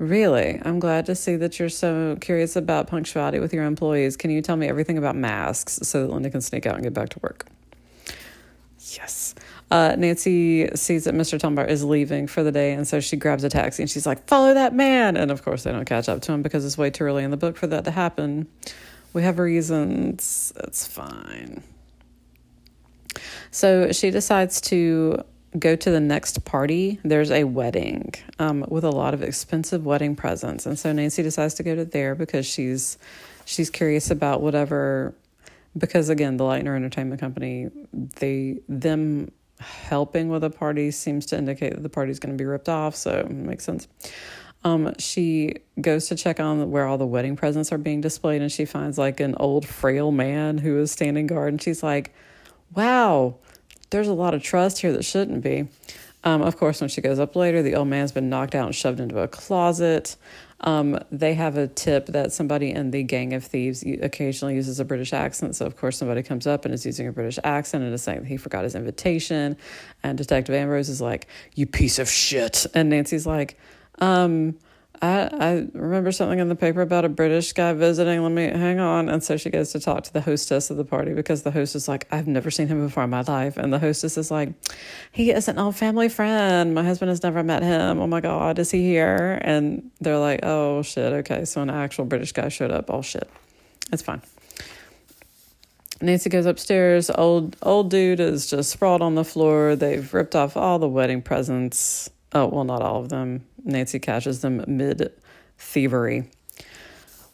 [0.00, 0.58] Really?
[0.64, 4.16] I'm glad to see that you're so curious about punctuality with your employees.
[4.16, 6.94] Can you tell me everything about masks so that Linda can sneak out and get
[6.94, 7.44] back to work?
[8.92, 9.34] Yes.
[9.70, 11.38] Uh, Nancy sees that Mr.
[11.38, 14.26] Tombar is leaving for the day, and so she grabs a taxi and she's like,
[14.26, 15.18] Follow that man.
[15.18, 17.30] And of course, they don't catch up to him because it's way too early in
[17.30, 18.48] the book for that to happen.
[19.12, 20.50] We have reasons.
[20.64, 21.62] It's fine.
[23.50, 25.24] So she decides to
[25.58, 30.16] go to the next party, there's a wedding um, with a lot of expensive wedding
[30.16, 32.98] presents, and so Nancy decides to go to there because she's
[33.44, 35.14] she's curious about whatever.
[35.78, 41.74] Because again, the Leitner Entertainment Company, they them helping with a party seems to indicate
[41.74, 43.86] that the party's going to be ripped off, so it makes sense.
[44.62, 48.50] Um, she goes to check on where all the wedding presents are being displayed, and
[48.52, 52.12] she finds like an old frail man who is standing guard, and she's like,
[52.74, 53.36] "Wow."
[53.90, 55.68] There's a lot of trust here that shouldn't be.
[56.22, 58.74] Um, of course, when she goes up later, the old man's been knocked out and
[58.74, 60.16] shoved into a closet.
[60.62, 64.84] Um, they have a tip that somebody in the gang of thieves occasionally uses a
[64.84, 65.56] British accent.
[65.56, 68.26] So, of course, somebody comes up and is using a British accent and is saying
[68.26, 69.56] he forgot his invitation.
[70.02, 72.66] And Detective Ambrose is like, You piece of shit.
[72.74, 73.58] And Nancy's like,
[74.00, 74.58] um,
[75.02, 78.22] I, I remember something in the paper about a British guy visiting.
[78.22, 79.08] Let me hang on.
[79.08, 81.74] And so she goes to talk to the hostess of the party because the host
[81.74, 83.56] is like, I've never seen him before in my life.
[83.56, 84.52] And the hostess is like,
[85.10, 86.74] He is an old family friend.
[86.74, 87.98] My husband has never met him.
[87.98, 89.38] Oh my God, is he here?
[89.40, 91.12] And they're like, Oh shit.
[91.12, 91.46] Okay.
[91.46, 92.90] So an actual British guy showed up.
[92.90, 93.28] Oh shit.
[93.90, 94.20] It's fine.
[96.02, 97.10] Nancy goes upstairs.
[97.10, 99.76] Old old dude is just sprawled on the floor.
[99.76, 102.10] They've ripped off all the wedding presents.
[102.32, 103.44] Oh, well, not all of them.
[103.64, 105.12] Nancy catches them mid
[105.58, 106.30] thievery.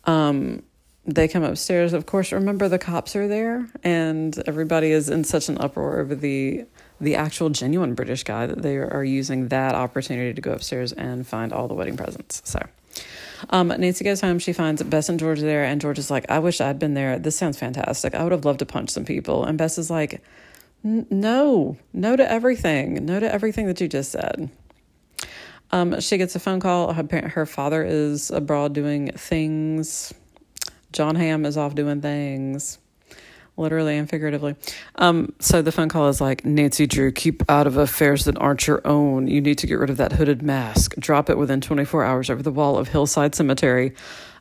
[0.04, 0.62] Um,
[1.06, 1.92] they come upstairs.
[1.92, 6.14] Of course, remember the cops are there, and everybody is in such an uproar over
[6.14, 6.66] the
[7.00, 11.26] the actual genuine British guy that they are using that opportunity to go upstairs and
[11.26, 12.42] find all the wedding presents.
[12.44, 12.66] So.
[13.50, 14.38] Um, Nancy goes home.
[14.38, 17.18] She finds Bess and George there, and George is like, "I wish I'd been there.
[17.18, 18.14] This sounds fantastic.
[18.14, 20.22] I would have loved to punch some people." And Bess is like,
[20.82, 23.04] "No, no to everything.
[23.04, 24.50] No to everything that you just said."
[25.70, 26.92] Um, she gets a phone call.
[26.92, 30.12] Her, her father is abroad doing things.
[30.92, 32.78] John Hamm is off doing things,
[33.56, 34.54] literally and figuratively.
[34.94, 38.66] Um, so the phone call is like, Nancy Drew, keep out of affairs that aren't
[38.66, 39.26] your own.
[39.26, 40.94] You need to get rid of that hooded mask.
[40.98, 43.94] Drop it within 24 hours over the wall of Hillside Cemetery.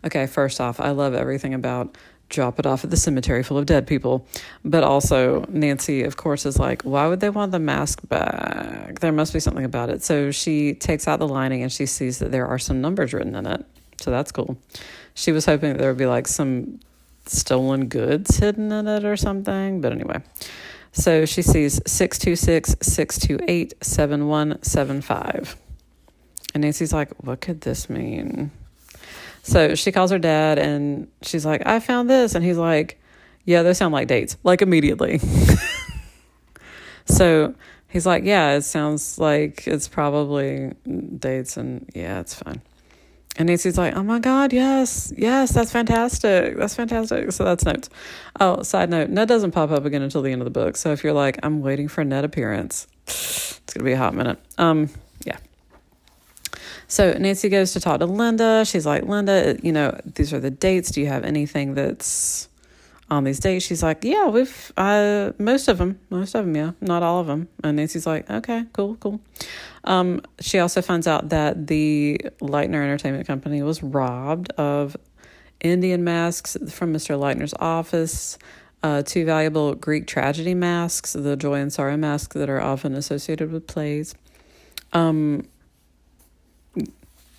[0.06, 1.98] Okay, first off, I love everything about
[2.30, 4.28] drop it off at the cemetery full of dead people.
[4.64, 9.00] But also, Nancy, of course, is like, why would they want the mask back?
[9.00, 10.04] There must be something about it.
[10.04, 13.36] So she takes out the lining and she sees that there are some numbers written
[13.36, 13.66] in it.
[14.02, 14.58] So that's cool.
[15.14, 16.80] She was hoping that there would be like some
[17.26, 19.82] stolen goods hidden in it or something.
[19.82, 20.22] But anyway,
[20.92, 25.56] so she sees 626 628 7175.
[26.54, 28.52] And Nancy's like, what could this mean?
[29.46, 32.34] So she calls her dad and she's like, I found this.
[32.34, 33.00] And he's like,
[33.44, 35.20] yeah, those sound like dates, like immediately.
[37.06, 37.54] so
[37.88, 40.74] he's like, yeah, it sounds like it's probably
[41.20, 41.58] dates.
[41.58, 42.60] And yeah, it's fine.
[43.38, 46.58] And Nancy's like, oh my God, yes, yes, that's fantastic.
[46.58, 47.32] That's fantastic.
[47.32, 47.90] So that's notes.
[48.40, 50.76] Oh, side note, Ned doesn't pop up again until the end of the book.
[50.76, 53.98] So if you're like, I'm waiting for a Ned appearance, it's going to be a
[53.98, 54.40] hot minute.
[54.58, 54.90] Um,
[55.24, 55.38] yeah.
[56.88, 58.64] So Nancy goes to talk to Linda.
[58.66, 60.92] She's like, Linda, you know, these are the dates.
[60.92, 62.48] Do you have anything that's
[63.10, 63.66] on these dates?
[63.66, 67.28] She's like, yeah, we've, uh, most of them, most of them, yeah, not all of
[67.28, 67.48] them.
[67.64, 69.20] And Nancy's like, okay, cool, cool.
[69.84, 74.96] Um, she also finds out that the Leitner Entertainment Company was robbed of
[75.62, 77.18] Indian masks from Mr.
[77.18, 78.38] Leitner's office.
[78.84, 83.52] Uh, two valuable Greek tragedy masks, the joy and sorrow masks that are often associated
[83.52, 84.14] with plays.
[84.94, 85.48] Um,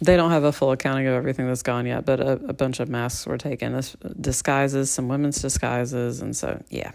[0.00, 2.80] they don't have a full accounting of everything that's gone yet, but a, a bunch
[2.80, 3.80] of masks were taken,
[4.20, 6.92] disguises, some women's disguises, and so yeah.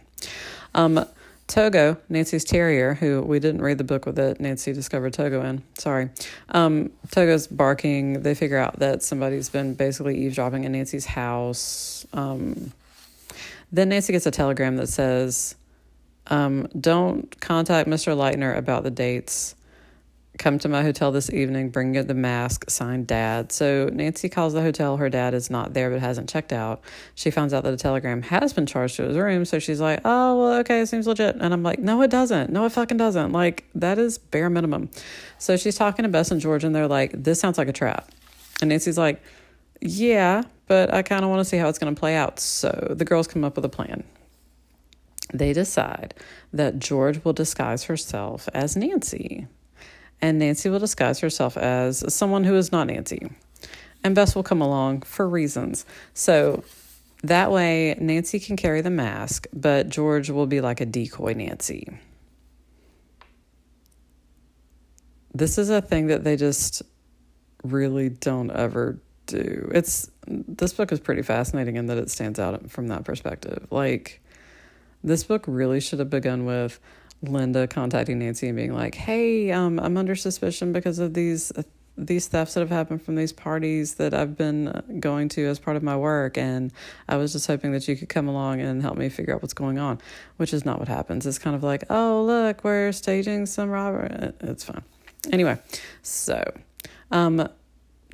[0.76, 1.06] Um,
[1.48, 5.64] Togo, Nancy's terrier, who we didn't read the book with it, Nancy discovered Togo in.
[5.78, 6.10] Sorry.
[6.50, 8.22] Um, Togo's barking.
[8.22, 12.06] They figure out that somebody's been basically eavesdropping in Nancy's house.
[12.14, 12.72] Um,
[13.70, 15.56] then Nancy gets a telegram that says,
[16.28, 18.16] um, Don't contact Mr.
[18.16, 19.56] Leitner about the dates
[20.42, 23.52] come to my hotel this evening, bring you the mask, signed dad.
[23.52, 24.98] So Nancy calls the hotel.
[24.98, 26.82] Her dad is not there, but hasn't checked out.
[27.14, 29.46] She finds out that a telegram has been charged to his room.
[29.46, 31.36] So she's like, oh, well, okay, it seems legit.
[31.36, 32.50] And I'm like, no, it doesn't.
[32.50, 33.32] No, it fucking doesn't.
[33.32, 34.90] Like, that is bare minimum.
[35.38, 38.10] So she's talking to Bess and George, and they're like, this sounds like a trap.
[38.62, 39.22] And Nancy's like,
[39.80, 42.40] yeah, but I kind of want to see how it's going to play out.
[42.40, 44.04] So the girls come up with a plan.
[45.32, 46.16] They decide
[46.52, 49.48] that George will disguise herself as Nancy
[50.22, 53.30] and Nancy will disguise herself as someone who is not Nancy.
[54.04, 55.86] And Bess will come along for reasons.
[56.14, 56.64] So
[57.24, 61.88] that way, Nancy can carry the mask, but George will be like a decoy Nancy.
[65.34, 66.82] This is a thing that they just
[67.64, 69.70] really don't ever do.
[69.74, 73.68] It's this book is pretty fascinating in that it stands out from that perspective.
[73.72, 74.22] Like
[75.04, 76.80] this book really should have begun with
[77.22, 81.64] Linda contacting Nancy and being like, "Hey, um, I'm under suspicion because of these uh,
[81.98, 85.60] these thefts that have happened from these parties that I've been uh, going to as
[85.60, 86.72] part of my work, and
[87.08, 89.54] I was just hoping that you could come along and help me figure out what's
[89.54, 90.00] going on."
[90.38, 91.26] Which is not what happens.
[91.26, 94.84] It's kind of like, "Oh, look, we're staging some robbery." It's fine.
[95.32, 95.60] Anyway,
[96.02, 96.44] so
[97.12, 97.48] um,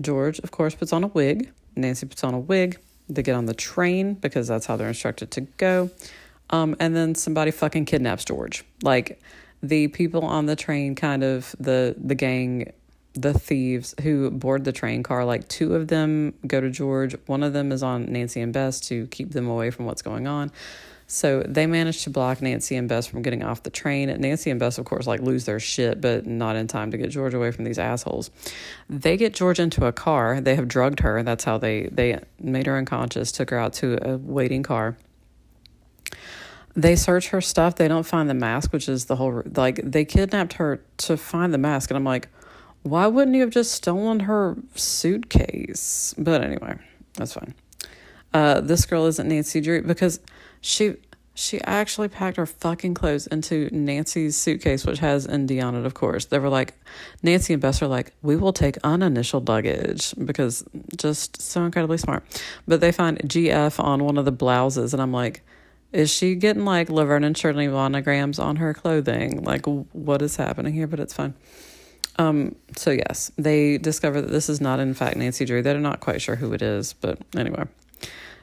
[0.02, 1.52] George, of course, puts on a wig.
[1.76, 2.80] Nancy puts on a wig.
[3.10, 5.90] They get on the train because that's how they're instructed to go.
[6.50, 8.64] Um, and then somebody fucking kidnaps George.
[8.82, 9.22] Like
[9.62, 12.72] the people on the train, kind of the the gang,
[13.14, 15.26] the thieves who board the train car.
[15.26, 17.16] Like two of them go to George.
[17.26, 20.28] One of them is on Nancy and Bess to keep them away from what's going
[20.28, 20.52] on.
[21.10, 24.14] So they manage to block Nancy and Bess from getting off the train.
[24.20, 27.12] Nancy and Bess, of course, like lose their shit, but not in time to get
[27.12, 28.30] George away from these assholes.
[28.90, 30.42] They get George into a car.
[30.42, 31.24] They have drugged her.
[31.24, 33.32] That's how they they made her unconscious.
[33.32, 34.98] Took her out to a waiting car
[36.76, 37.76] they search her stuff.
[37.76, 41.54] They don't find the mask, which is the whole like they kidnapped her to find
[41.54, 42.30] the mask, and I'm like,
[42.84, 46.14] why wouldn't you have just stolen her suitcase?
[46.18, 46.78] But anyway,
[47.16, 47.54] that's fine.
[48.34, 50.20] Uh, this girl isn't Nancy Drew because
[50.62, 50.96] she
[51.34, 55.94] she actually packed her fucking clothes into Nancy's suitcase, which has ND on it, of
[55.94, 56.26] course.
[56.26, 56.74] They were like,
[57.22, 60.64] Nancy and Bess are like, we will take uninitial luggage because
[60.96, 62.24] just so incredibly smart.
[62.68, 65.44] But they find GF on one of the blouses, and I'm like,
[65.94, 69.44] is she getting like Laverne and Shirley monograms on her clothing?
[69.44, 70.88] Like, what is happening here?
[70.88, 71.34] But it's fine.
[72.20, 75.62] Um, so yes, they discover that this is not in fact Nancy Drew.
[75.62, 77.66] They're not quite sure who it is, but anyway.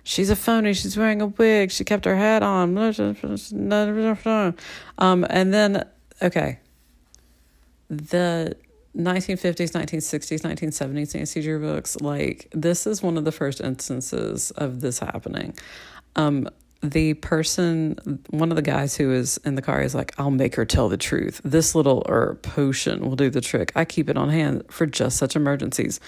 [0.05, 0.75] She's a phony.
[0.75, 1.71] She's wearing a wig.
[1.71, 2.77] She kept her hat on.
[4.99, 5.85] Um, and then,
[6.23, 6.59] okay.
[7.89, 8.55] The
[8.97, 14.83] 1950s, 1960s, 1970s Nancy Drew books, like, this is one of the first instances of
[14.83, 15.55] this happening.
[16.17, 16.49] Um,
[16.91, 20.55] the person, one of the guys who is in the car is like, I'll make
[20.57, 21.41] her tell the truth.
[21.45, 23.73] This little herb potion will do the trick.
[23.75, 25.99] I keep it on hand for just such emergencies.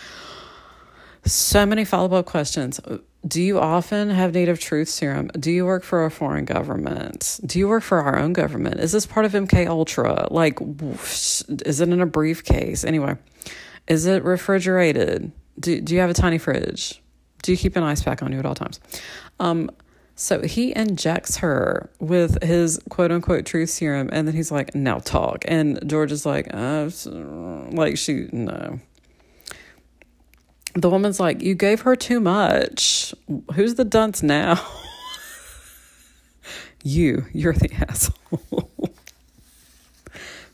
[1.25, 2.79] So many follow up questions.
[3.27, 5.29] Do you often have native truth serum?
[5.29, 7.41] Do you work for a foreign government?
[7.45, 8.79] Do you work for our own government?
[8.79, 10.29] Is this part of MK Ultra?
[10.31, 10.61] Like,
[11.65, 12.85] is it in a briefcase?
[12.85, 13.17] Anyway,
[13.89, 15.33] is it refrigerated?
[15.59, 17.03] Do, do you have a tiny fridge?
[17.43, 18.79] Do you keep an ice pack on you at all times?
[19.41, 19.71] Um,
[20.19, 24.99] So he injects her with his quote unquote truth serum, and then he's like, "Now
[24.99, 26.89] talk." And George is like, uh,
[27.71, 28.81] "Like she no."
[30.75, 33.15] The woman's like, "You gave her too much.
[33.55, 34.59] Who's the dunce now?"
[36.83, 38.71] you, you're the asshole.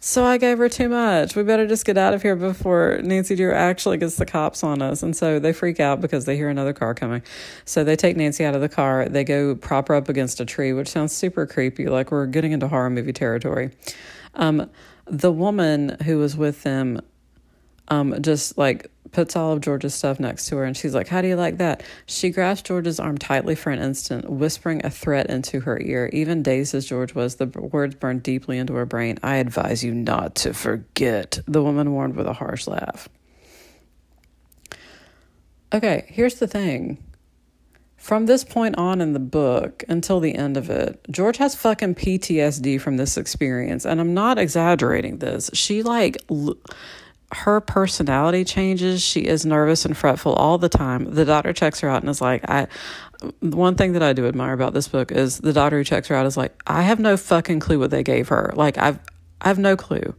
[0.04, 1.36] So I gave her too much.
[1.36, 4.82] We better just get out of here before Nancy Drew actually gets the cops on
[4.82, 5.04] us.
[5.04, 7.22] And so they freak out because they hear another car coming.
[7.64, 9.08] So they take Nancy out of the car.
[9.08, 12.50] They go prop her up against a tree, which sounds super creepy, like we're getting
[12.50, 13.70] into horror movie territory.
[14.34, 14.68] Um,
[15.06, 17.00] the woman who was with them
[17.86, 21.22] um, just like puts all of George's stuff next to her and she's like, How
[21.22, 21.82] do you like that?
[22.06, 26.10] She grasps George's arm tightly for an instant, whispering a threat into her ear.
[26.12, 29.18] Even dazed as George was, the words burned deeply into her brain.
[29.22, 33.08] I advise you not to forget, the woman warned with a harsh laugh.
[35.72, 37.02] Okay, here's the thing.
[37.96, 41.94] From this point on in the book until the end of it, George has fucking
[41.94, 43.86] PTSD from this experience.
[43.86, 45.50] And I'm not exaggerating this.
[45.54, 46.56] She, like, l-
[47.32, 49.02] her personality changes.
[49.02, 51.14] She is nervous and fretful all the time.
[51.14, 52.68] The doctor checks her out and is like, I
[53.40, 56.16] one thing that I do admire about this book is the doctor who checks her
[56.16, 58.52] out is like, I have no fucking clue what they gave her.
[58.54, 58.98] Like I've
[59.40, 60.14] I have no clue.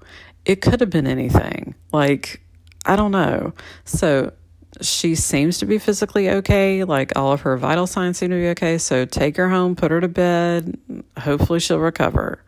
[0.45, 1.75] It could have been anything.
[1.91, 2.41] Like
[2.85, 3.53] I don't know.
[3.85, 4.33] So
[4.81, 6.83] she seems to be physically okay.
[6.83, 8.77] Like all of her vital signs seem to be okay.
[8.77, 10.77] So take her home, put her to bed.
[11.19, 12.43] Hopefully she'll recover.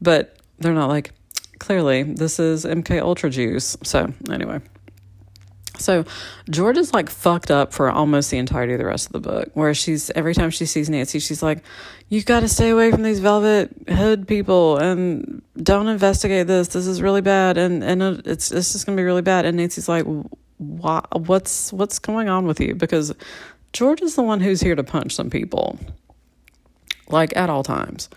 [0.00, 1.12] But they're not like,
[1.58, 3.76] clearly this is MK Ultra juice.
[3.82, 4.60] So anyway.
[5.78, 6.04] So
[6.48, 9.50] George is like fucked up for almost the entirety of the rest of the book,
[9.54, 11.62] where she's every time she sees Nancy, she's like,
[12.08, 16.68] "You've got to stay away from these velvet hood people and don't investigate this.
[16.68, 19.88] This is really bad, and and it's it's just gonna be really bad." And Nancy's
[19.88, 20.06] like,
[20.58, 21.04] "Why?
[21.12, 23.14] What's what's going on with you?" Because
[23.72, 25.78] George is the one who's here to punch some people,
[27.08, 28.08] like at all times.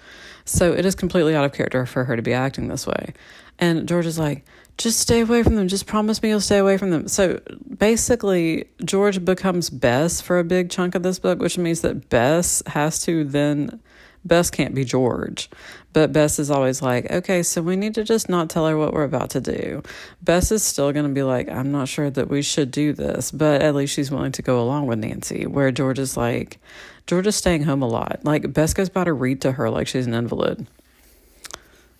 [0.49, 3.13] So it is completely out of character for her to be acting this way.
[3.59, 4.45] And George is like,
[4.77, 5.67] just stay away from them.
[5.67, 7.07] Just promise me you'll stay away from them.
[7.07, 7.39] So
[7.77, 12.63] basically, George becomes Bess for a big chunk of this book, which means that Bess
[12.67, 13.79] has to then.
[14.25, 15.49] Bess can't be George,
[15.93, 18.93] but Bess is always like, okay, so we need to just not tell her what
[18.93, 19.81] we're about to do.
[20.21, 23.31] Bess is still going to be like, I'm not sure that we should do this,
[23.31, 26.59] but at least she's willing to go along with Nancy, where George is like,
[27.07, 28.19] George is staying home a lot.
[28.23, 30.67] Like, Bess goes by to read to her like she's an invalid.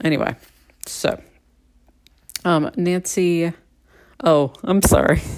[0.04, 0.36] Anyway,
[0.86, 1.19] so
[2.45, 3.54] um, Nancy.
[4.23, 5.21] Oh, I'm sorry.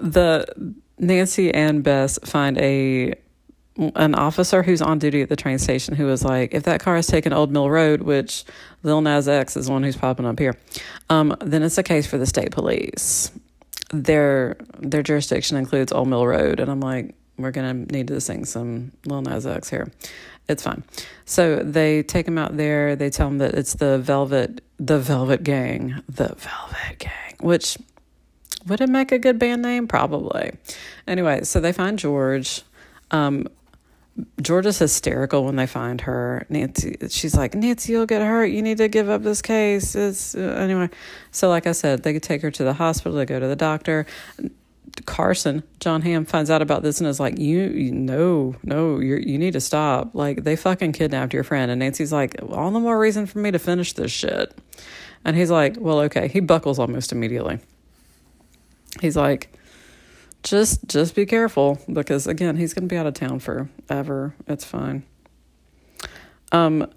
[0.00, 0.46] The
[0.96, 3.14] Nancy and Bess find a
[3.78, 6.96] an officer who's on duty at the train station who was like, if that car
[6.96, 8.44] is taking Old Mill Road, which
[8.82, 10.56] Lil Nas X is one who's popping up here,
[11.10, 13.30] um, then it's a case for the state police.
[13.90, 18.44] Their their jurisdiction includes Old Mill Road, and I'm like, we're gonna need to sing
[18.44, 19.90] some Lil Nas X here.
[20.48, 20.82] It's fine.
[21.24, 22.96] So they take him out there.
[22.96, 27.78] They tell him that it's the Velvet, the Velvet Gang, the Velvet Gang, which
[28.66, 29.86] would it make a good band name?
[29.86, 30.52] Probably.
[31.06, 32.62] Anyway, so they find George.
[33.10, 33.46] Um,
[34.40, 36.46] George is hysterical when they find her.
[36.48, 38.46] Nancy, she's like, Nancy, you'll get hurt.
[38.46, 39.94] You need to give up this case.
[39.94, 40.90] It's uh, anyway.
[41.30, 43.16] So, like I said, they take her to the hospital.
[43.16, 44.06] They go to the doctor.
[45.06, 49.16] Carson, John Hamm finds out about this and is like, "You, you no, no, you
[49.16, 50.14] you need to stop.
[50.14, 53.50] Like they fucking kidnapped your friend." And Nancy's like, "All the more reason for me
[53.50, 54.56] to finish this shit."
[55.24, 57.60] And he's like, "Well, okay." He buckles almost immediately.
[59.00, 59.52] He's like,
[60.48, 64.34] "Just, just be careful because again, he's going to be out of town forever.
[64.46, 65.04] It's fine."
[66.52, 66.90] Um,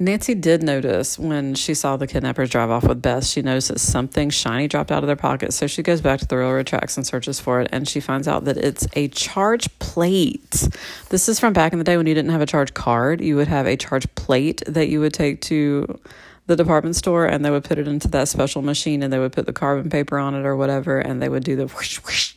[0.00, 3.80] Nancy did notice when she saw the kidnappers drive off with Bess, she noticed that
[3.80, 5.52] something shiny dropped out of their pocket.
[5.52, 8.28] So she goes back to the railroad tracks and searches for it, and she finds
[8.28, 10.68] out that it's a charge plate.
[11.08, 13.20] This is from back in the day when you didn't have a charge card.
[13.20, 15.98] You would have a charge plate that you would take to
[16.46, 19.32] the department store, and they would put it into that special machine, and they would
[19.32, 22.34] put the carbon paper on it or whatever, and they would do the whoosh, whoosh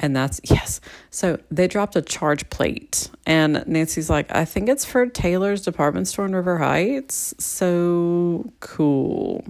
[0.00, 0.80] and that's yes.
[1.10, 6.08] So they dropped a charge plate, and Nancy's like, I think it's for Taylor's department
[6.08, 7.34] store in River Heights.
[7.38, 9.44] So cool.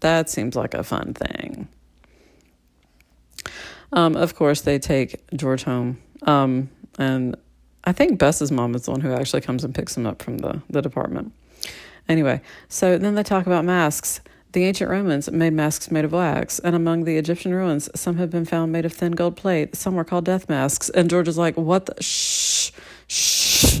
[0.00, 1.68] That seems like a fun thing.
[3.92, 5.98] Um, of course, they take George home.
[6.22, 6.68] Um,
[6.98, 7.36] and
[7.84, 10.38] I think Bess's mom is the one who actually comes and picks him up from
[10.38, 11.32] the, the department.
[12.08, 14.20] Anyway, so then they talk about masks.
[14.54, 18.30] The ancient Romans made masks made of wax, and among the Egyptian ruins, some have
[18.30, 19.74] been found made of thin gold plate.
[19.74, 20.88] Some were called death masks.
[20.90, 22.70] And George is like, "What the shh,
[23.08, 23.80] shh."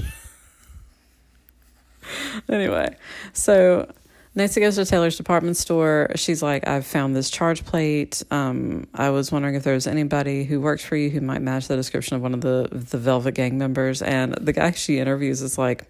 [2.48, 2.96] anyway,
[3.32, 3.88] so
[4.34, 6.10] Nancy goes to Taylor's department store.
[6.16, 8.24] She's like, I've found this charge plate.
[8.32, 11.68] Um, I was wondering if there was anybody who works for you who might match
[11.68, 14.02] the description of one of the the Velvet Gang members.
[14.02, 15.84] And the guy she interviews is like,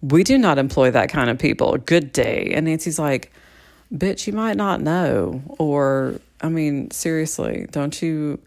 [0.00, 1.76] We do not employ that kind of people.
[1.76, 2.52] Good day.
[2.54, 3.30] And Nancy's like,
[3.92, 5.42] Bitch, you might not know.
[5.58, 8.40] Or, I mean, seriously, don't you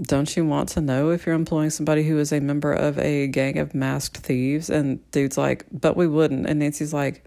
[0.00, 3.26] don't you want to know if you're employing somebody who is a member of a
[3.28, 4.68] gang of masked thieves?
[4.68, 6.46] And dude's like, but we wouldn't.
[6.46, 7.24] And Nancy's like,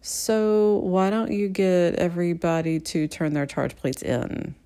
[0.00, 4.56] so why don't you get everybody to turn their charge plates in?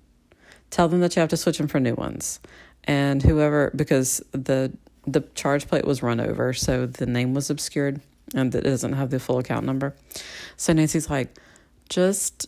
[0.71, 2.39] Tell them that you have to switch them for new ones.
[2.85, 4.73] And whoever, because the
[5.05, 8.01] the charge plate was run over, so the name was obscured
[8.33, 9.95] and it doesn't have the full account number.
[10.57, 11.37] So Nancy's like,
[11.89, 12.47] just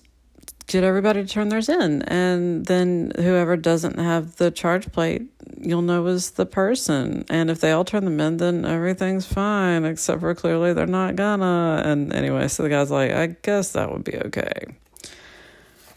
[0.68, 2.04] get everybody to turn theirs in.
[2.04, 5.24] And then whoever doesn't have the charge plate,
[5.58, 7.26] you'll know is the person.
[7.30, 11.16] And if they all turn them in, then everything's fine, except for clearly they're not
[11.16, 11.82] gonna.
[11.84, 14.66] And anyway, so the guy's like, I guess that would be okay.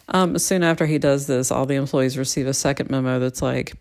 [0.08, 3.74] Um, soon after he does this, all the employees receive a second memo that's like,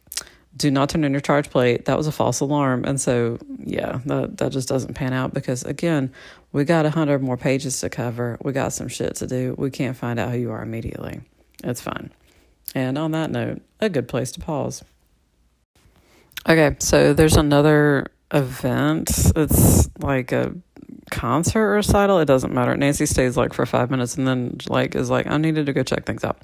[0.55, 1.85] do not turn in your charge plate.
[1.85, 2.83] That was a false alarm.
[2.83, 6.11] And so, yeah, that, that just doesn't pan out because, again,
[6.51, 8.37] we got a hundred more pages to cover.
[8.41, 9.55] We got some shit to do.
[9.57, 11.21] We can't find out who you are immediately.
[11.63, 12.11] It's fine.
[12.75, 14.83] And on that note, a good place to pause.
[16.47, 19.11] Okay, so there's another event.
[19.35, 20.55] It's like a
[21.11, 22.19] concert recital.
[22.19, 22.75] It doesn't matter.
[22.75, 25.83] Nancy stays like for five minutes and then like is like, I needed to go
[25.83, 26.37] check things out.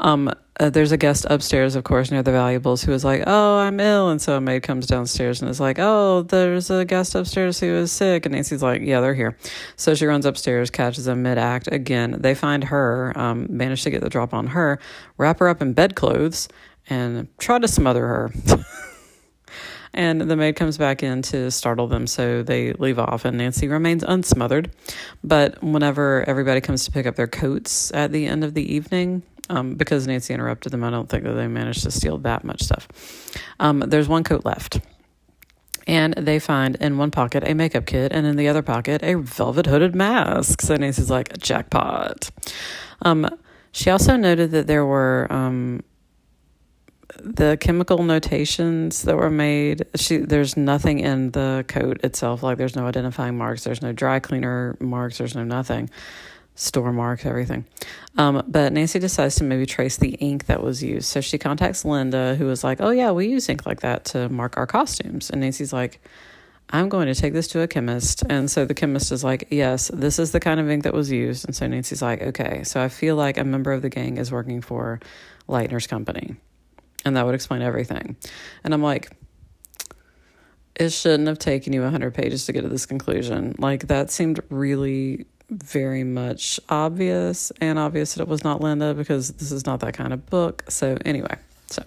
[0.00, 3.58] Um, uh, there's a guest upstairs, of course, near the valuables who is like, oh,
[3.58, 4.08] I'm ill.
[4.08, 7.66] And so a maid comes downstairs and is like, oh, there's a guest upstairs who
[7.66, 8.26] is sick.
[8.26, 9.36] And Nancy's like, yeah, they're here.
[9.76, 11.68] So she runs upstairs, catches them mid act.
[11.70, 14.80] Again, they find her, um, manage to get the drop on her,
[15.16, 16.48] wrap her up in bedclothes,
[16.88, 18.32] and try to smother her.
[19.98, 23.66] And the maid comes back in to startle them, so they leave off, and Nancy
[23.66, 24.70] remains unsmothered.
[25.24, 29.24] But whenever everybody comes to pick up their coats at the end of the evening,
[29.50, 32.62] um, because Nancy interrupted them, I don't think that they managed to steal that much
[32.62, 32.86] stuff.
[33.58, 34.80] Um, there's one coat left.
[35.88, 39.14] And they find in one pocket a makeup kit, and in the other pocket a
[39.14, 40.60] velvet hooded mask.
[40.60, 42.30] So Nancy's like, jackpot.
[43.02, 43.28] Um,
[43.72, 45.82] she also noted that there were um,
[47.22, 52.42] the chemical notations that were made she there's nothing in the coat itself.
[52.42, 53.64] Like there's no identifying marks.
[53.64, 55.18] There's no dry cleaner marks.
[55.18, 55.90] There's no nothing.
[56.54, 57.64] Store marks everything.
[58.16, 61.06] Um, but nancy decides to maybe trace the ink that was used.
[61.06, 64.28] So she contacts linda who is like oh yeah we use ink like that to
[64.28, 65.30] mark our costumes.
[65.30, 66.00] And nancy's like
[66.70, 68.22] i'm going to take this to a chemist.
[68.28, 71.10] And so the chemist is like yes this is the kind of ink that was
[71.10, 71.46] used.
[71.46, 74.30] And so nancy's like okay so i feel like a member of the gang is
[74.30, 75.00] working for
[75.48, 76.36] leitner's company
[77.04, 78.16] and that would explain everything.
[78.64, 79.10] And I'm like,
[80.74, 83.54] it shouldn't have taken you 100 pages to get to this conclusion.
[83.58, 89.30] Like, that seemed really very much obvious and obvious that it was not Linda because
[89.32, 90.64] this is not that kind of book.
[90.68, 91.36] So, anyway,
[91.68, 91.82] so.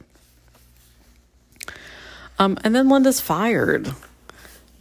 [2.39, 3.93] Um, and then Linda's fired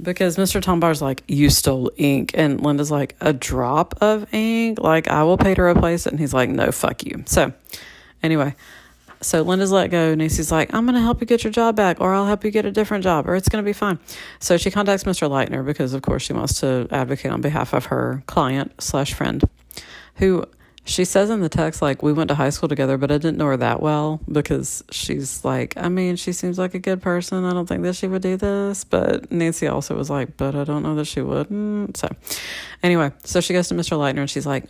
[0.02, 0.62] because Mr.
[0.62, 2.32] Tombar's like, You stole ink.
[2.34, 4.80] And Linda's like, A drop of ink?
[4.80, 6.12] Like, I will pay to replace it.
[6.12, 7.22] And he's like, No, fuck you.
[7.26, 7.52] So,
[8.22, 8.54] anyway,
[9.20, 10.14] so Linda's let go.
[10.14, 12.50] Nancy's like, I'm going to help you get your job back, or I'll help you
[12.50, 13.98] get a different job, or it's going to be fine.
[14.38, 15.28] So she contacts Mr.
[15.28, 19.42] Leitner because, of course, she wants to advocate on behalf of her client slash friend,
[20.16, 20.44] who
[20.84, 23.36] she says in the text, like, we went to high school together, but I didn't
[23.36, 27.44] know her that well because she's like, I mean, she seems like a good person.
[27.44, 28.84] I don't think that she would do this.
[28.84, 31.96] But Nancy also was like, but I don't know that she wouldn't.
[31.98, 32.08] So,
[32.82, 33.98] anyway, so she goes to Mr.
[33.98, 34.64] Leitner and she's like,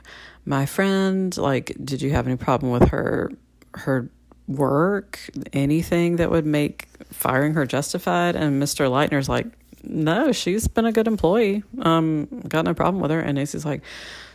[0.45, 3.31] my friend, like, did you have any problem with her?
[3.75, 4.11] Her
[4.51, 5.19] work,
[5.53, 8.37] anything that would make firing her justified.
[8.37, 8.89] And Mr.
[8.91, 9.47] Leitner's like,
[9.83, 11.63] no, she's been a good employee.
[11.81, 13.21] Um, got no problem with her.
[13.21, 13.83] And Nancy's like,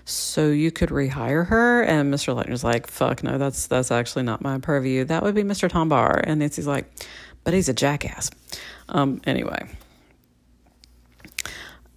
[0.06, 1.84] so you could rehire her?
[1.84, 2.36] And Mr.
[2.36, 5.04] Leitner's like, fuck no, that's that's actually not my purview.
[5.04, 5.70] That would be Mr.
[5.70, 6.22] Tombar.
[6.24, 6.90] And Nancy's like,
[7.44, 8.32] but he's a jackass.
[8.90, 9.68] Um, anyway.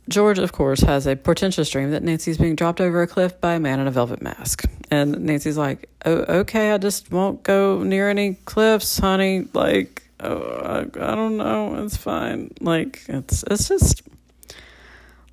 [0.08, 3.54] George, of course, has a portentous dream that Nancy's being dropped over a cliff by
[3.54, 4.64] a man in a velvet mask.
[4.90, 9.46] And Nancy's like, oh, okay, I just won't go near any cliffs, honey.
[9.52, 11.84] Like, oh, I, I don't know.
[11.84, 12.52] It's fine.
[12.60, 14.02] Like, it's, it's just,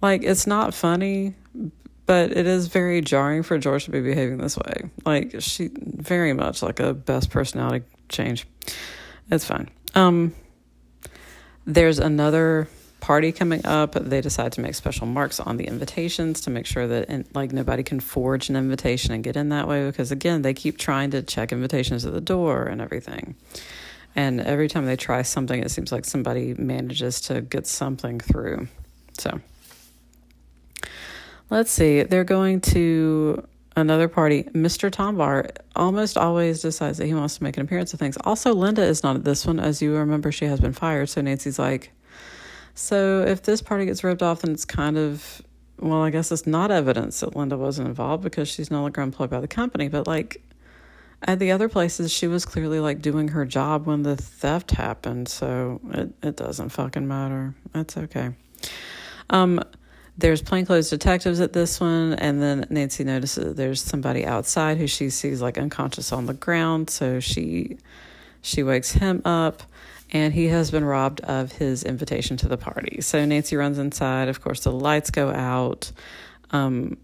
[0.02, 1.36] like, it's not funny,
[2.06, 4.90] but it is very jarring for George to be behaving this way.
[5.06, 8.46] Like, she, very much like a Bess personality change.
[9.32, 9.70] It's fine.
[9.96, 10.36] Um,
[11.66, 12.68] there's another
[13.06, 16.88] party coming up, they decide to make special marks on the invitations to make sure
[16.88, 20.56] that like nobody can forge an invitation and get in that way because again, they
[20.56, 23.36] keep trying to check invitations at the door and everything.
[24.16, 28.70] And every time they try something, it seems like somebody manages to get something through.
[29.20, 29.40] So
[31.52, 32.02] Let's see.
[32.02, 34.46] They're going to another party.
[34.46, 34.90] Mr.
[34.90, 38.18] Tombar almost always decides that he wants to make an appearance of things.
[38.24, 39.60] Also, Linda is not at this one.
[39.60, 41.08] As you remember, she has been fired.
[41.10, 41.92] So Nancy's like,
[42.76, 45.42] so if this party gets ripped off, then it's kind of,
[45.80, 49.30] well, I guess it's not evidence that Linda wasn't involved because she's no longer employed
[49.30, 49.88] by the company.
[49.88, 50.44] But like
[51.24, 55.30] at the other places, she was clearly like doing her job when the theft happened.
[55.30, 57.56] So it, it doesn't fucking matter.
[57.74, 58.32] It's okay.
[59.30, 59.62] Um,
[60.18, 65.10] there's plainclothes detectives at this one, and then Nancy notices there's somebody outside who she
[65.10, 66.90] sees like unconscious on the ground.
[66.90, 67.78] So she
[68.42, 69.64] she wakes him up,
[70.16, 73.02] and he has been robbed of his invitation to the party.
[73.02, 74.30] So Nancy runs inside.
[74.30, 75.92] Of course, the lights go out.
[76.52, 76.96] Um,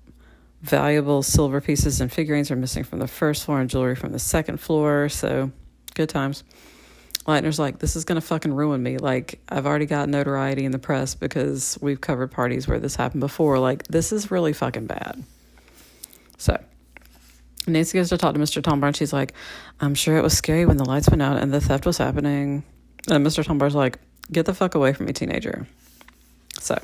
[0.61, 4.19] valuable silver pieces and figurines are missing from the first floor, and jewelry from the
[4.19, 5.09] second floor.
[5.09, 5.51] So
[5.93, 6.45] good times.
[7.27, 8.97] Leitner's like, this is going to fucking ruin me.
[8.97, 13.19] Like, I've already got notoriety in the press because we've covered parties where this happened
[13.19, 13.59] before.
[13.59, 15.21] Like, this is really fucking bad.
[16.37, 16.57] So,
[17.67, 18.61] Nancy goes to talk to Mr.
[18.61, 19.33] Tombar and she's like,
[19.81, 22.63] I'm sure it was scary when the lights went out and the theft was happening.
[23.09, 23.43] And Mr.
[23.43, 23.99] Tombar's like,
[24.31, 25.67] get the fuck away from me, teenager.
[26.59, 26.79] So,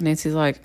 [0.00, 0.60] Nancy's like,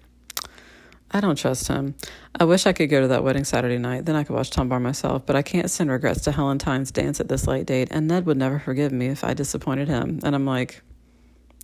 [1.11, 1.95] I don't trust him.
[2.39, 4.05] I wish I could go to that wedding Saturday night.
[4.05, 7.19] Then I could watch Tombar myself, but I can't send regrets to Helen Tynes' dance
[7.19, 10.19] at this late date, and Ned would never forgive me if I disappointed him.
[10.23, 10.81] And I'm like,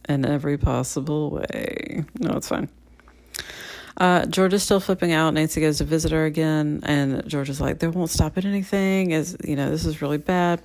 [0.08, 2.04] in every possible way.
[2.20, 2.70] No, it's fine.
[3.98, 5.34] Uh, George is still flipping out.
[5.34, 9.12] Nancy goes to visit her again, and George is like, "They won't stop at anything.
[9.12, 10.62] Is you know, this is really bad."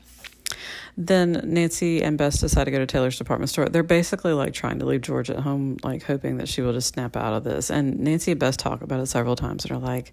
[0.97, 3.67] Then Nancy and Bess decide to go to Taylor's department store.
[3.67, 6.89] They're basically like trying to leave George at home, like hoping that she will just
[6.89, 7.71] snap out of this.
[7.71, 10.13] And Nancy and Bess talk about it several times and are like,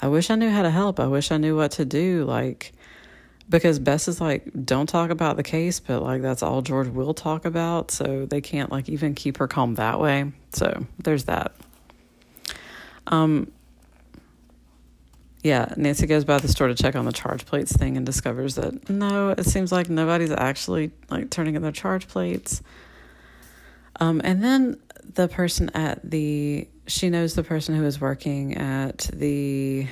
[0.00, 1.00] I wish I knew how to help.
[1.00, 2.24] I wish I knew what to do.
[2.24, 2.72] Like,
[3.48, 7.14] because Bess is like, don't talk about the case, but like that's all George will
[7.14, 7.90] talk about.
[7.90, 10.32] So they can't like even keep her calm that way.
[10.52, 11.54] So there's that.
[13.06, 13.50] Um,
[15.42, 18.56] yeah, Nancy goes by the store to check on the charge plates thing and discovers
[18.56, 22.62] that no, it seems like nobody's actually like turning in their charge plates.
[24.00, 24.80] Um, and then
[25.14, 29.86] the person at the she knows the person who is working at the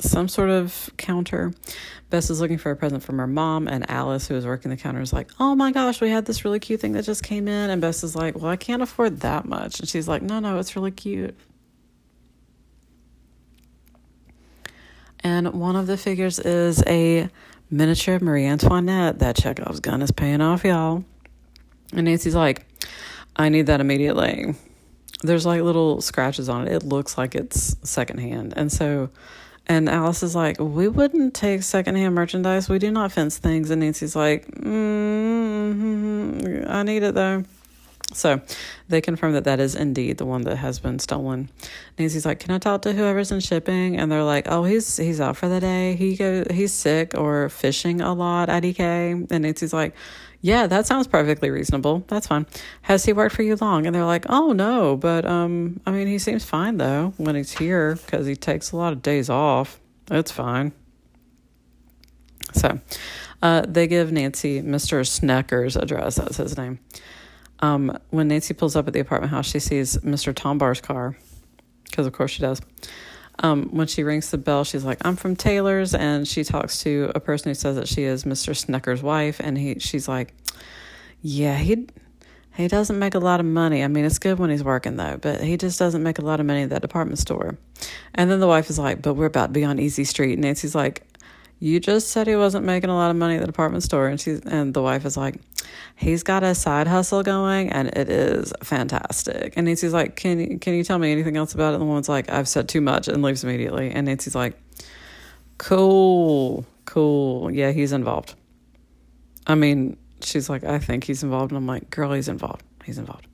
[0.00, 1.52] some sort of counter.
[2.08, 4.76] Bess is looking for a present from her mom, and Alice, who is working the
[4.76, 7.48] counter, is like, "Oh my gosh, we had this really cute thing that just came
[7.48, 10.38] in." And Bess is like, "Well, I can't afford that much," and she's like, "No,
[10.38, 11.36] no, it's really cute."
[15.24, 17.28] And one of the figures is a
[17.70, 19.20] miniature Marie Antoinette.
[19.20, 21.04] That Chekhov's gun is paying off, y'all.
[21.92, 22.66] And Nancy's like,
[23.36, 24.54] I need that immediately.
[25.22, 26.72] There's like little scratches on it.
[26.72, 28.54] It looks like it's secondhand.
[28.56, 29.10] And so,
[29.66, 32.68] and Alice is like, We wouldn't take secondhand merchandise.
[32.68, 33.70] We do not fence things.
[33.70, 35.84] And Nancy's like, mm-hmm,
[36.66, 37.44] I need it though.
[38.14, 38.40] So
[38.88, 41.50] they confirm that that is indeed the one that has been stolen.
[41.98, 45.20] Nancy's like, "Can I talk to whoever's in shipping?" And they're like, "Oh, he's he's
[45.20, 45.94] out for the day.
[45.94, 48.82] He go he's sick or fishing a lot at EK."
[49.12, 49.94] And Nancy's like,
[50.40, 52.04] "Yeah, that sounds perfectly reasonable.
[52.08, 52.46] That's fine.
[52.82, 56.06] Has he worked for you long?" And they're like, "Oh no, but um, I mean,
[56.06, 59.80] he seems fine though when he's here because he takes a lot of days off.
[60.10, 60.72] It's fine."
[62.54, 62.80] So,
[63.42, 65.06] uh, they give Nancy Mr.
[65.06, 66.16] Snecker's address.
[66.16, 66.78] That's his name.
[67.62, 70.34] Um, when Nancy pulls up at the apartment house, she sees Mr.
[70.34, 71.16] Tombar's car,
[71.84, 72.60] because of course she does.
[73.38, 77.10] Um, when she rings the bell, she's like, "I'm from Taylor's," and she talks to
[77.14, 78.54] a person who says that she is Mr.
[78.54, 80.34] Snecker's wife, and he, she's like,
[81.22, 81.86] "Yeah, he."
[82.54, 83.82] He doesn't make a lot of money.
[83.82, 86.38] I mean, it's good when he's working though, but he just doesn't make a lot
[86.38, 87.56] of money at that department store.
[88.14, 90.42] And then the wife is like, "But we're about to be on Easy Street." And
[90.42, 91.02] Nancy's like,
[91.62, 94.20] "You just said he wasn't making a lot of money at the department store." And
[94.20, 95.36] she's and the wife is like,
[95.96, 99.54] he's got a side hustle going and it is fantastic.
[99.56, 101.74] And Nancy's like, Can you can you tell me anything else about it?
[101.74, 103.90] And the woman's like, I've said too much and leaves immediately.
[103.90, 104.60] And Nancy's like,
[105.58, 107.50] Cool, cool.
[107.50, 108.34] Yeah, he's involved.
[109.46, 111.52] I mean, she's like, I think he's involved.
[111.52, 112.62] And I'm like, girl, he's involved.
[112.84, 113.26] He's involved.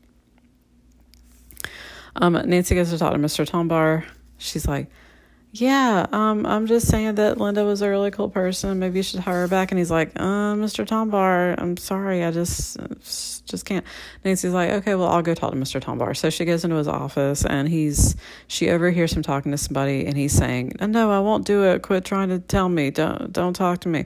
[2.16, 3.49] Um, Nancy goes to talk to Mr.
[3.49, 4.05] Tombar.
[4.39, 4.91] She's like,
[5.53, 8.78] yeah, um, I'm just saying that Linda was a really cool person.
[8.78, 9.72] Maybe you should hire her back.
[9.72, 10.86] And he's like, uh, Mr.
[10.86, 12.76] Tombar, I'm sorry, I just
[13.46, 13.84] just can't.
[14.24, 15.80] Nancy's like, okay, well, I'll go talk to Mr.
[15.80, 16.14] Tombar.
[16.14, 18.14] So she goes into his office, and he's
[18.46, 21.80] she overhears him talking to somebody, and he's saying, no, I won't do it.
[21.80, 22.90] Quit trying to tell me.
[22.90, 24.05] Don't don't talk to me.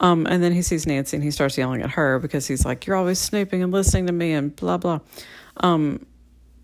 [0.00, 2.86] Um, and then he sees Nancy, and he starts yelling at her because he's like,
[2.86, 5.00] you're always snooping and listening to me, and blah blah.
[5.58, 6.06] Um,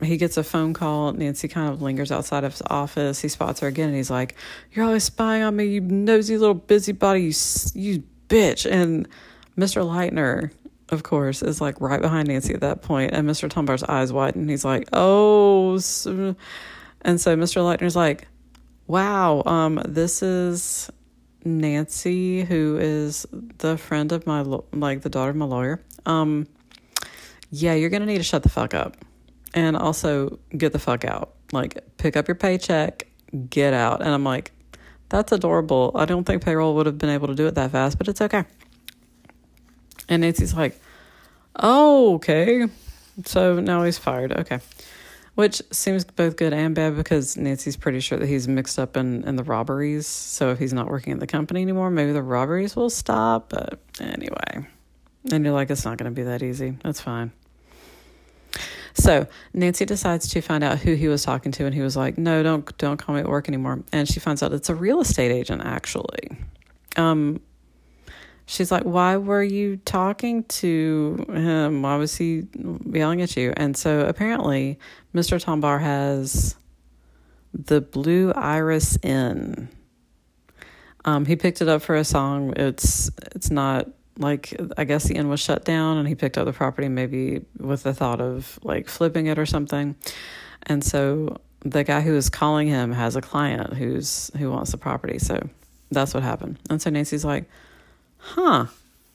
[0.03, 1.13] he gets a phone call.
[1.13, 3.21] Nancy kind of lingers outside of his office.
[3.21, 4.37] He spots her again and he's like,
[4.73, 7.33] You're always spying on me, you nosy little busybody, you,
[7.75, 8.71] you bitch.
[8.71, 9.09] And
[9.57, 9.83] Mr.
[9.83, 10.53] Leitner,
[10.91, 13.49] of course, is like right behind Nancy at that point, and Mr.
[13.49, 14.49] Tombar's eyes widen.
[14.49, 17.61] He's like, "Oh," and so Mr.
[17.63, 18.29] Leitner's like,
[18.87, 20.91] "Wow, um, this is
[21.45, 23.27] Nancy, who is
[23.59, 24.43] the friend of my
[24.73, 25.81] like the daughter of my lawyer.
[26.07, 26.47] Um,
[27.51, 28.97] yeah, you're gonna need to shut the fuck up,
[29.55, 31.35] and also get the fuck out.
[31.53, 33.07] Like, pick up your paycheck,
[33.49, 34.53] get out." And I'm like,
[35.09, 35.93] "That's adorable.
[35.95, 38.21] I don't think payroll would have been able to do it that fast, but it's
[38.21, 38.45] okay."
[40.09, 40.81] And Nancy's like,
[41.57, 42.67] oh, okay.
[43.25, 44.33] So now he's fired.
[44.33, 44.61] Okay.
[45.35, 49.23] Which seems both good and bad because Nancy's pretty sure that he's mixed up in,
[49.25, 50.07] in the robberies.
[50.07, 53.51] So if he's not working at the company anymore, maybe the robberies will stop.
[53.51, 54.67] But anyway.
[55.31, 56.77] And you're like, it's not going to be that easy.
[56.83, 57.33] That's fine.
[59.09, 62.19] So Nancy decides to find out who he was talking to, and he was like,
[62.19, 65.01] "No, don't don't call me at work anymore." And she finds out it's a real
[65.01, 66.37] estate agent, actually.
[66.99, 67.41] Um,
[68.45, 71.81] she's like, Why were you talking to him?
[71.81, 72.49] Why was he
[72.85, 73.55] yelling at you?
[73.57, 74.79] And so apparently,
[75.15, 75.43] Mr.
[75.43, 76.55] Tombar has
[77.55, 79.71] the Blue Iris Inn.
[81.07, 82.53] Um, he picked it up for a song.
[82.57, 83.89] It's it's not
[84.19, 87.43] like I guess the inn was shut down, and he picked up the property maybe
[87.59, 89.97] with the thought of like flipping it or something.
[90.65, 94.79] And so the guy who is calling him has a client who's who wants the
[94.79, 95.19] property.
[95.19, 95.49] So
[95.91, 96.59] that's what happened.
[96.69, 97.45] And so Nancy's like,
[98.19, 98.67] huh,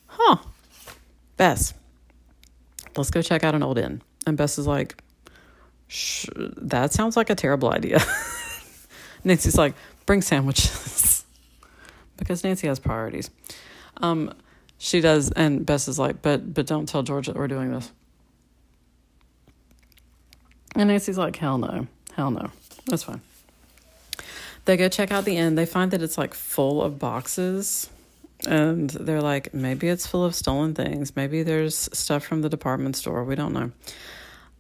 [0.08, 0.38] huh.
[1.36, 1.74] Bess,
[2.96, 4.02] let's go check out an old inn.
[4.28, 5.02] And Bess is like,
[6.58, 8.00] that sounds like a terrible idea.
[9.24, 9.74] Nancy's like,
[10.06, 11.26] bring sandwiches.
[12.18, 13.30] because Nancy has priorities.
[13.98, 14.34] Um,
[14.84, 17.90] she does, and Bess is like, but but don't tell George that we're doing this.
[20.76, 22.52] And Nancy's like, hell no, hell no,
[22.86, 23.22] that's fine.
[24.66, 25.56] They go check out the inn.
[25.56, 27.90] They find that it's like full of boxes
[28.46, 31.16] and they're like, maybe it's full of stolen things.
[31.16, 33.24] Maybe there's stuff from the department store.
[33.24, 33.72] We don't know.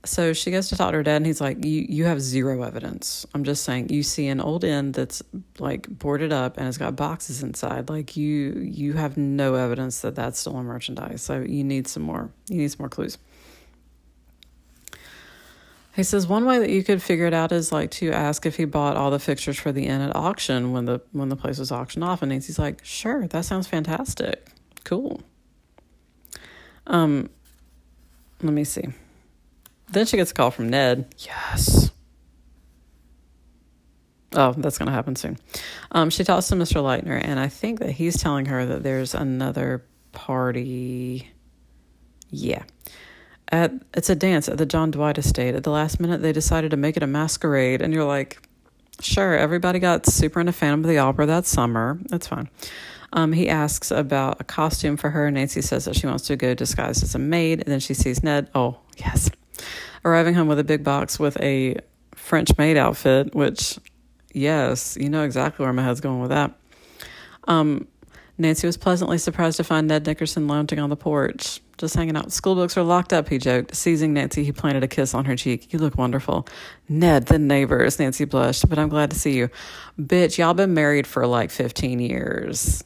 [0.05, 2.61] So she goes to talk to her dad, and he's like, "You you have zero
[2.63, 3.25] evidence.
[3.33, 3.89] I'm just saying.
[3.89, 5.23] You see an old inn that's
[5.59, 7.89] like boarded up and it's got boxes inside.
[7.89, 11.21] Like you you have no evidence that that's stolen merchandise.
[11.21, 12.29] So you need some more.
[12.49, 13.17] You need some more clues."
[15.95, 18.57] He says one way that you could figure it out is like to ask if
[18.57, 21.59] he bought all the fixtures for the inn at auction when the when the place
[21.59, 22.21] was auctioned off.
[22.21, 24.49] And Nancy's like, "Sure, that sounds fantastic.
[24.83, 25.21] Cool."
[26.87, 27.29] Um,
[28.41, 28.87] let me see.
[29.93, 31.13] Then she gets a call from Ned.
[31.19, 31.91] Yes.
[34.33, 35.37] Oh, that's going to happen soon.
[35.91, 36.81] Um, she talks to Mr.
[36.81, 41.29] Leitner, and I think that he's telling her that there's another party.
[42.29, 42.63] Yeah
[43.53, 45.55] at it's a dance at the John Dwight estate.
[45.55, 48.41] At the last minute, they decided to make it a masquerade, and you're like,
[48.99, 51.99] sure, everybody got super into Phantom of the Opera that summer.
[52.09, 52.49] That's fine.
[53.13, 55.29] Um, he asks about a costume for her.
[55.29, 58.23] Nancy says that she wants to go disguised as a maid, and then she sees
[58.23, 58.49] Ned.
[58.55, 59.29] Oh, yes,
[60.05, 61.77] arriving home with a big box with a
[62.15, 63.33] French maid outfit.
[63.35, 63.77] Which,
[64.33, 66.53] yes, you know exactly where my head's going with that.
[67.47, 67.87] Um,
[68.37, 72.31] Nancy was pleasantly surprised to find Ned Nickerson lounging on the porch, just hanging out.
[72.31, 73.75] School books are locked up, he joked.
[73.75, 75.71] Seizing Nancy, he planted a kiss on her cheek.
[75.71, 76.47] You look wonderful.
[76.89, 79.49] Ned, the neighbors, Nancy blushed, but I'm glad to see you.
[79.99, 82.83] Bitch, y'all been married for like 15 years.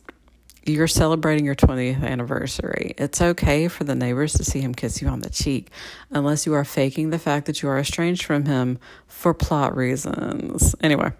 [0.68, 2.94] You're celebrating your 20th anniversary.
[2.98, 5.72] It's okay for the neighbors to see him kiss you on the cheek,
[6.12, 10.76] unless you are faking the fact that you are estranged from him for plot reasons.
[10.82, 11.14] Anyway.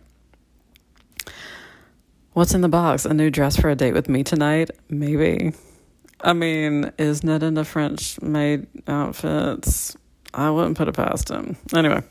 [2.34, 3.06] What's in the box?
[3.06, 4.70] A new dress for a date with me tonight?
[4.90, 5.54] Maybe.
[6.20, 9.96] I mean, is Ned into French maid outfits?
[10.34, 11.56] I wouldn't put it past him.
[11.74, 12.04] Anyway,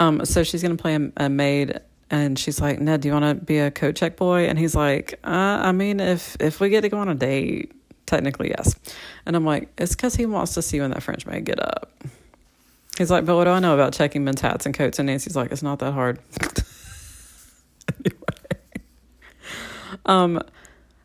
[0.00, 1.80] um, so she's gonna play a, a maid,
[2.10, 4.46] and she's like, Ned, do you want to be a coat check boy?
[4.46, 5.28] And he's like, uh,
[5.62, 7.72] I mean, if if we get to go on a date,
[8.06, 8.74] technically yes.
[9.24, 11.92] And I'm like, it's because he wants to see when that French maid get up.
[12.96, 14.98] He's like, but what do I know about checking men's hats and coats?
[14.98, 16.18] And Nancy's like, it's not that hard.
[18.04, 18.16] anyway.
[20.06, 20.40] Um,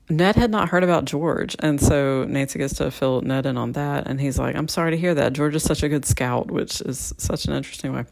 [0.09, 3.71] Ned had not heard about George, and so Nancy gets to fill Ned in on
[3.73, 5.31] that, and he's like, "I'm sorry to hear that.
[5.31, 8.03] George is such a good scout, which is such an interesting way."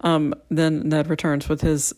[0.00, 1.94] Um, then Ned returns with his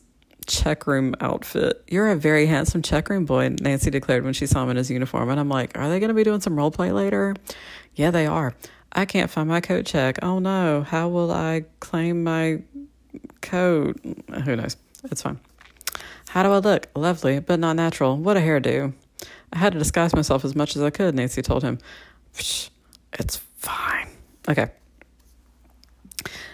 [0.46, 1.82] check room outfit.
[1.88, 4.90] You're a very handsome check room boy, Nancy declared when she saw him in his
[4.90, 7.34] uniform, and I'm like, "Are they going to be doing some role play later?"
[7.94, 8.54] Yeah, they are.
[8.92, 10.18] I can't find my coat check.
[10.22, 12.62] Oh no, how will I claim my
[13.42, 13.98] coat?
[14.44, 14.76] Who knows?
[15.04, 15.38] It's fine.
[16.28, 16.88] How do I look?
[16.94, 18.16] Lovely, but not natural.
[18.16, 18.92] What a hairdo.
[19.52, 21.78] I had to disguise myself as much as I could, Nancy told him.
[22.38, 24.08] It's fine.
[24.48, 24.68] Okay.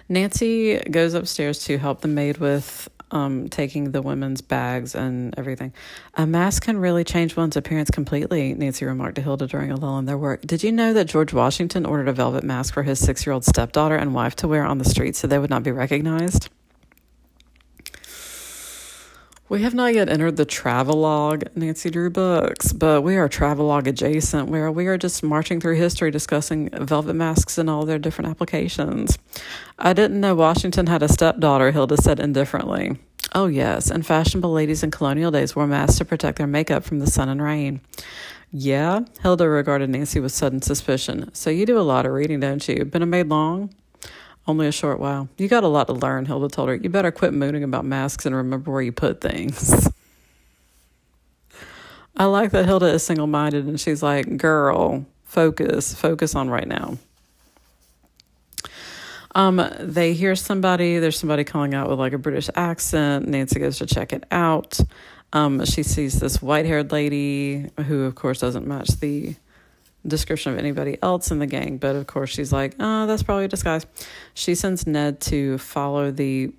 [0.09, 5.73] Nancy goes upstairs to help the maid with um, taking the women's bags and everything.
[6.15, 9.99] A mask can really change one's appearance completely, Nancy remarked to Hilda during a lull
[9.99, 10.43] in their work.
[10.43, 13.45] Did you know that George Washington ordered a velvet mask for his six year old
[13.45, 16.49] stepdaughter and wife to wear on the street so they would not be recognized?
[19.53, 24.49] We have not yet entered the travelogue Nancy Drew books, but we are travelogue adjacent,
[24.49, 29.19] where we are just marching through history discussing velvet masks and all their different applications.
[29.79, 32.97] I didn't know Washington had a stepdaughter, Hilda said indifferently.
[33.35, 37.01] Oh, yes, and fashionable ladies in colonial days wore masks to protect their makeup from
[37.01, 37.83] the sun and rain.
[38.51, 41.29] Yeah, Hilda regarded Nancy with sudden suspicion.
[41.35, 42.87] So you do a lot of reading, don't you?
[42.87, 43.75] Been a maid long?
[44.47, 45.29] Only a short while.
[45.39, 46.75] You got a lot to learn, Hilda told her.
[46.75, 49.89] You better quit mooning about masks and remember where you put things.
[52.17, 56.67] I like that Hilda is single minded and she's like, girl, focus, focus on right
[56.67, 56.99] now.
[59.35, 63.27] Um, they hear somebody, there's somebody calling out with like a British accent.
[63.27, 64.79] Nancy goes to check it out.
[65.33, 69.35] Um, she sees this white haired lady who, of course, doesn't match the
[70.07, 73.45] description of anybody else in the gang, but of course she's like, oh, that's probably
[73.45, 73.87] a disguise.
[74.35, 76.53] She sends Ned to follow the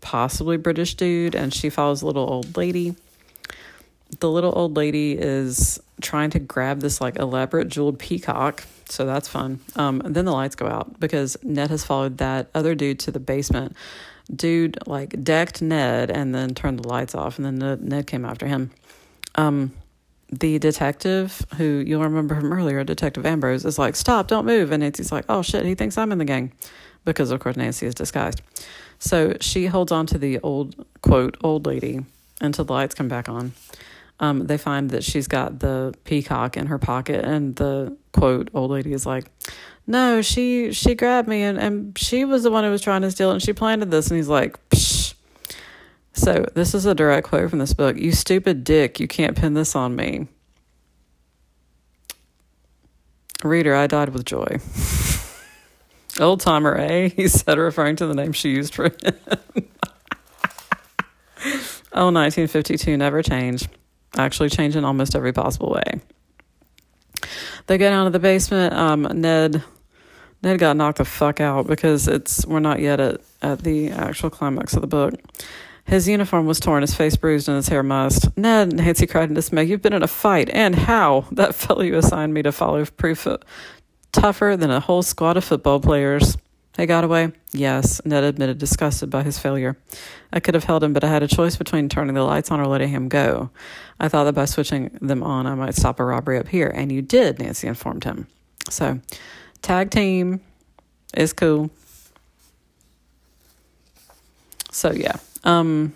[0.00, 2.96] possibly British dude, and she follows a little old lady.
[4.18, 9.28] The little old lady is trying to grab this like elaborate jeweled peacock, so that's
[9.28, 9.60] fun.
[9.76, 13.20] Um, then the lights go out because Ned has followed that other dude to the
[13.20, 13.76] basement.
[14.34, 18.24] Dude like decked Ned and then turned the lights off, and then Ned, Ned came
[18.24, 18.70] after him.
[19.36, 19.72] Um,
[20.32, 24.70] the detective, who you'll remember from earlier, Detective Ambrose, is like, Stop, don't move.
[24.72, 26.52] And Nancy's like, Oh shit, he thinks I'm in the gang.
[27.04, 28.42] Because, of course, Nancy is disguised.
[28.98, 32.04] So she holds on to the old, quote, old lady
[32.40, 33.52] until the lights come back on.
[34.20, 38.70] Um, they find that she's got the peacock in her pocket, and the quote, old
[38.70, 39.24] lady is like,
[39.86, 43.10] No, she she grabbed me, and, and she was the one who was trying to
[43.10, 44.08] steal it, and she planted this.
[44.08, 44.89] And he's like, Psh
[46.12, 49.54] so, this is a direct quote from this book You stupid dick, you can't pin
[49.54, 50.26] this on me.
[53.42, 54.58] Reader, I died with joy.
[56.20, 57.08] Old timer, eh?
[57.08, 58.96] He said, referring to the name she used for him.
[61.92, 63.68] oh, 1952 never changed.
[64.16, 66.00] Actually, changed in almost every possible way.
[67.66, 68.74] They go down to the basement.
[68.74, 69.62] Um, Ned
[70.42, 74.30] Ned got knocked the fuck out because it's we're not yet at, at the actual
[74.30, 75.14] climax of the book.
[75.90, 78.38] His uniform was torn, his face bruised, and his hair mussed.
[78.38, 81.24] Ned, Nancy cried in dismay, you've been in a fight, and how?
[81.32, 83.26] That fellow you assigned me to follow proved
[84.12, 86.36] tougher than a whole squad of football players.
[86.76, 87.32] He got away?
[87.50, 89.76] Yes, Ned admitted, disgusted by his failure.
[90.32, 92.60] I could have held him, but I had a choice between turning the lights on
[92.60, 93.50] or letting him go.
[93.98, 96.92] I thought that by switching them on, I might stop a robbery up here, and
[96.92, 98.28] you did, Nancy informed him.
[98.68, 99.00] So,
[99.60, 100.40] tag team
[101.14, 101.68] is cool.
[104.70, 105.16] So, yeah.
[105.44, 105.94] Um,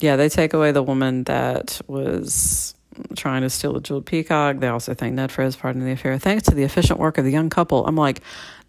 [0.00, 2.74] yeah, they take away the woman that was
[3.16, 4.58] trying to steal the jeweled peacock.
[4.58, 6.18] They also thank Ned for his part in the affair.
[6.18, 7.86] Thanks to the efficient work of the young couple.
[7.86, 8.20] I'm like,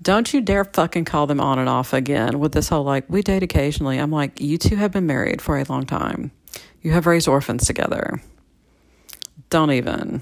[0.02, 3.22] don't you dare fucking call them on and off again with this whole like, we
[3.22, 3.98] date occasionally.
[3.98, 6.32] I'm like, you two have been married for a long time.
[6.82, 8.22] You have raised orphans together.
[9.50, 10.22] Don't even.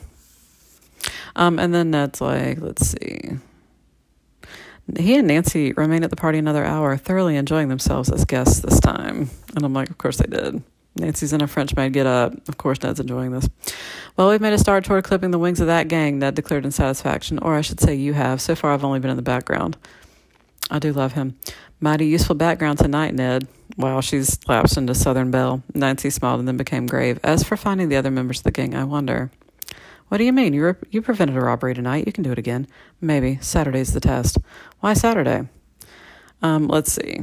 [1.36, 3.38] Um, and then Ned's like, let's see.
[4.98, 8.80] He and Nancy remained at the party another hour, thoroughly enjoying themselves as guests this
[8.80, 9.30] time.
[9.56, 10.64] And I'm like, of course they did.
[10.96, 12.34] Nancy's in a French maid get up.
[12.48, 13.48] Of course, Ned's enjoying this.
[14.16, 16.72] Well, we've made a start toward clipping the wings of that gang, Ned declared in
[16.72, 17.38] satisfaction.
[17.40, 18.42] Or I should say, you have.
[18.42, 19.78] So far, I've only been in the background.
[20.72, 21.38] I do love him.
[21.80, 23.48] Mighty useful background tonight, Ned.
[23.78, 25.62] Wow, she's lapsed into Southern Belle.
[25.76, 27.20] Nancy smiled and then became grave.
[27.24, 29.30] As for finding the other members of the gang, I wonder.
[30.08, 30.54] What do you mean?
[30.54, 32.06] You, re- you prevented a robbery tonight.
[32.08, 32.68] You can do it again.
[33.02, 33.40] Maybe.
[33.42, 34.38] Saturday's the test.
[34.80, 35.48] Why Saturday?
[36.42, 37.22] Um, let's see.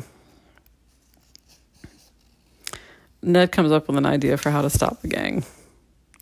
[3.22, 5.44] Ned comes up with an idea for how to stop the gang.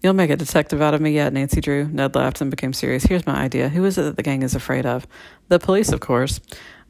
[0.03, 1.87] You'll make a detective out of me yet, Nancy Drew.
[1.87, 3.05] Ned laughed and became serious.
[3.05, 3.69] Here's my idea.
[3.69, 5.07] Who is it that the gang is afraid of?
[5.49, 6.41] The police, of course.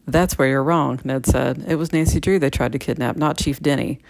[0.07, 1.65] That's where you're wrong, Ned said.
[1.67, 4.01] It was Nancy Drew they tried to kidnap, not Chief Denny.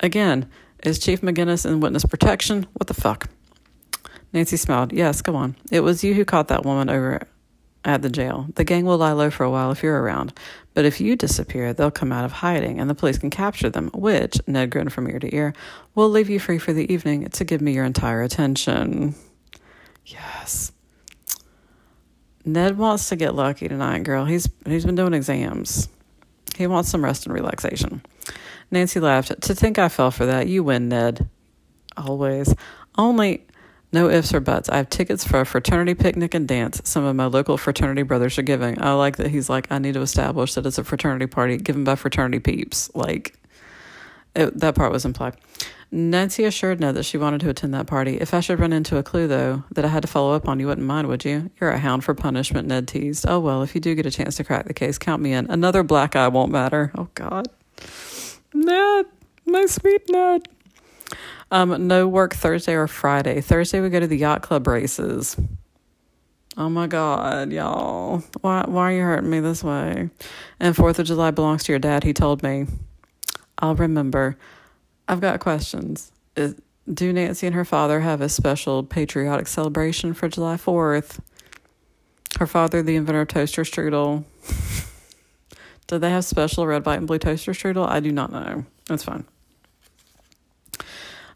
[0.00, 0.48] Again,
[0.82, 2.66] is Chief McGinnis in witness protection?
[2.74, 3.28] What the fuck?
[4.32, 4.92] Nancy smiled.
[4.92, 5.56] Yes, go on.
[5.70, 7.26] It was you who caught that woman over
[7.84, 8.46] at the jail.
[8.54, 10.32] The gang will lie low for a while if you're around.
[10.74, 13.90] But if you disappear, they'll come out of hiding and the police can capture them,
[13.94, 15.54] which, Ned grinned from ear to ear,
[15.94, 19.14] will leave you free for the evening to give me your entire attention.
[20.06, 20.72] Yes.
[22.44, 24.24] Ned wants to get lucky tonight, girl.
[24.24, 25.88] He's he's been doing exams.
[26.56, 28.02] He wants some rest and relaxation.
[28.70, 29.40] Nancy laughed.
[29.42, 30.46] To think I fell for that.
[30.48, 31.28] You win, Ned.
[31.96, 32.54] Always.
[32.96, 33.44] Only
[33.92, 34.68] no ifs or buts.
[34.68, 38.38] I have tickets for a fraternity picnic and dance some of my local fraternity brothers
[38.38, 38.80] are giving.
[38.80, 41.84] I like that he's like, I need to establish that it's a fraternity party given
[41.84, 42.90] by fraternity peeps.
[42.94, 43.34] Like,
[44.34, 45.36] It, that part was implied.
[45.92, 48.18] Nancy assured Ned that she wanted to attend that party.
[48.18, 50.60] If I should run into a clue, though, that I had to follow up on,
[50.60, 51.50] you wouldn't mind, would you?
[51.60, 53.26] You're a hound for punishment, Ned teased.
[53.26, 55.50] Oh, well, if you do get a chance to crack the case, count me in.
[55.50, 56.92] Another black eye won't matter.
[56.96, 57.48] Oh, God.
[58.54, 59.06] Ned,
[59.46, 60.48] my sweet Ned.
[61.50, 63.40] Um, no work Thursday or Friday.
[63.40, 65.36] Thursday, we go to the yacht club races.
[66.56, 68.22] Oh my God, y'all.
[68.40, 70.10] Why, why are you hurting me this way?
[70.58, 72.66] And 4th of July belongs to your dad, he told me.
[73.58, 74.36] I'll remember.
[75.08, 76.12] I've got questions.
[76.36, 76.54] Is,
[76.92, 81.20] do Nancy and her father have a special patriotic celebration for July 4th?
[82.38, 84.24] Her father, the inventor of toaster strudel.
[85.86, 87.88] do they have special red, white, and blue toaster strudel?
[87.88, 88.64] I do not know.
[88.86, 89.24] That's fine.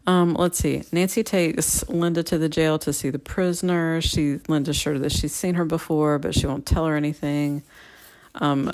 [0.07, 0.83] Um, let's see.
[0.91, 4.01] Nancy takes Linda to the jail to see the prisoner.
[4.01, 7.63] She Linda's sure that she's seen her before, but she won't tell her anything.
[8.35, 8.71] Um,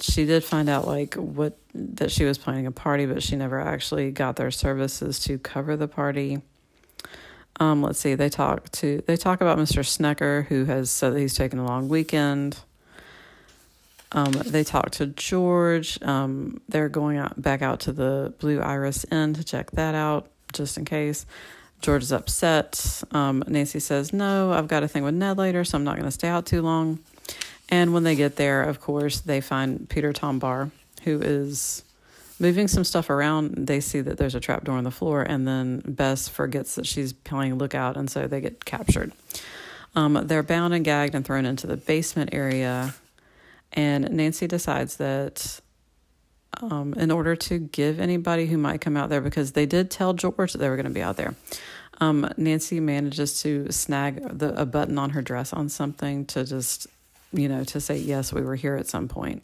[0.00, 3.60] she did find out like what that she was planning a party, but she never
[3.60, 6.42] actually got their services to cover the party.
[7.60, 8.14] Um, let's see.
[8.14, 9.80] They talk to they talk about Mr.
[9.80, 12.58] Snecker, who has said that he's taking a long weekend.
[14.12, 16.00] Um, they talk to George.
[16.02, 20.30] Um, they're going out back out to the Blue Iris Inn to check that out,
[20.52, 21.26] just in case.
[21.80, 23.02] George is upset.
[23.12, 26.06] Um, Nancy says, "No, I've got a thing with Ned later, so I'm not going
[26.06, 26.98] to stay out too long."
[27.68, 30.70] And when they get there, of course, they find Peter Tombar,
[31.04, 31.84] who is
[32.40, 33.66] moving some stuff around.
[33.66, 36.86] They see that there's a trap door on the floor, and then Bess forgets that
[36.86, 39.12] she's playing lookout, and so they get captured.
[39.94, 42.94] Um, they're bound and gagged and thrown into the basement area.
[43.72, 45.60] And Nancy decides that
[46.60, 50.12] um, in order to give anybody who might come out there, because they did tell
[50.12, 51.34] George that they were going to be out there,
[52.00, 56.86] um, Nancy manages to snag the, a button on her dress on something to just
[57.32, 59.42] you know, to say, yes, we were here at some point.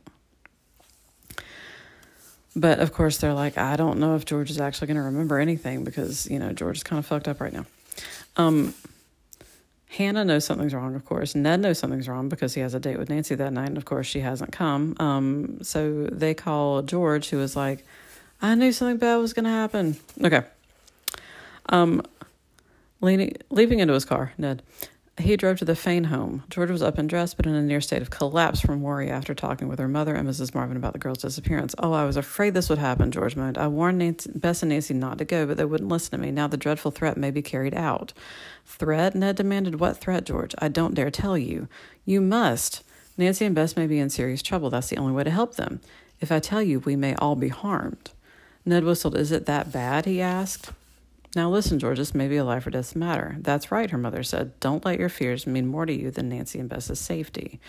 [2.57, 5.39] But of course, they're like, I don't know if George is actually going to remember
[5.39, 7.67] anything because, you know, George is kind of fucked up right now.
[8.37, 8.75] Um,
[9.97, 11.35] Hannah knows something's wrong, of course.
[11.37, 13.85] Ned knows something's wrong because he has a date with Nancy that night, and of
[13.85, 14.97] course, she hasn't come.
[14.99, 17.85] Um, so they call George, who was like,
[18.43, 19.97] I knew something bad was going to happen.
[20.21, 20.43] Okay.
[21.69, 22.03] Um,
[23.01, 24.63] leaning, leaping into his car, Ned
[25.19, 26.43] he drove to the Fayne home.
[26.51, 29.33] George was up and dressed, but in a near state of collapse from worry after
[29.33, 30.55] talking with her mother and Mrs.
[30.55, 31.73] Marvin about the girl's disappearance.
[31.79, 33.57] Oh, I was afraid this would happen, George moaned.
[33.57, 36.33] I warned Nancy, Bess and Nancy not to go, but they wouldn't listen to me.
[36.33, 38.13] Now the dreadful threat may be carried out.
[38.67, 39.15] Threat?
[39.15, 39.79] Ned demanded.
[39.79, 40.55] What threat, George?
[40.59, 41.69] I don't dare tell you.
[42.05, 42.83] You must.
[43.17, 44.71] Nancy and Bess may be in serious trouble.
[44.71, 45.81] That's the only way to help them.
[46.21, 48.11] If I tell you, we may all be harmed.
[48.67, 49.17] Ned whistled.
[49.17, 50.07] Is it that bad?
[50.07, 50.73] he asked.
[51.37, 53.37] Now listen, George, this may be a life or death matter.
[53.41, 54.59] That's right, her mother said.
[54.61, 57.61] Don't let your fears mean more to you than Nancy and Bess's safety.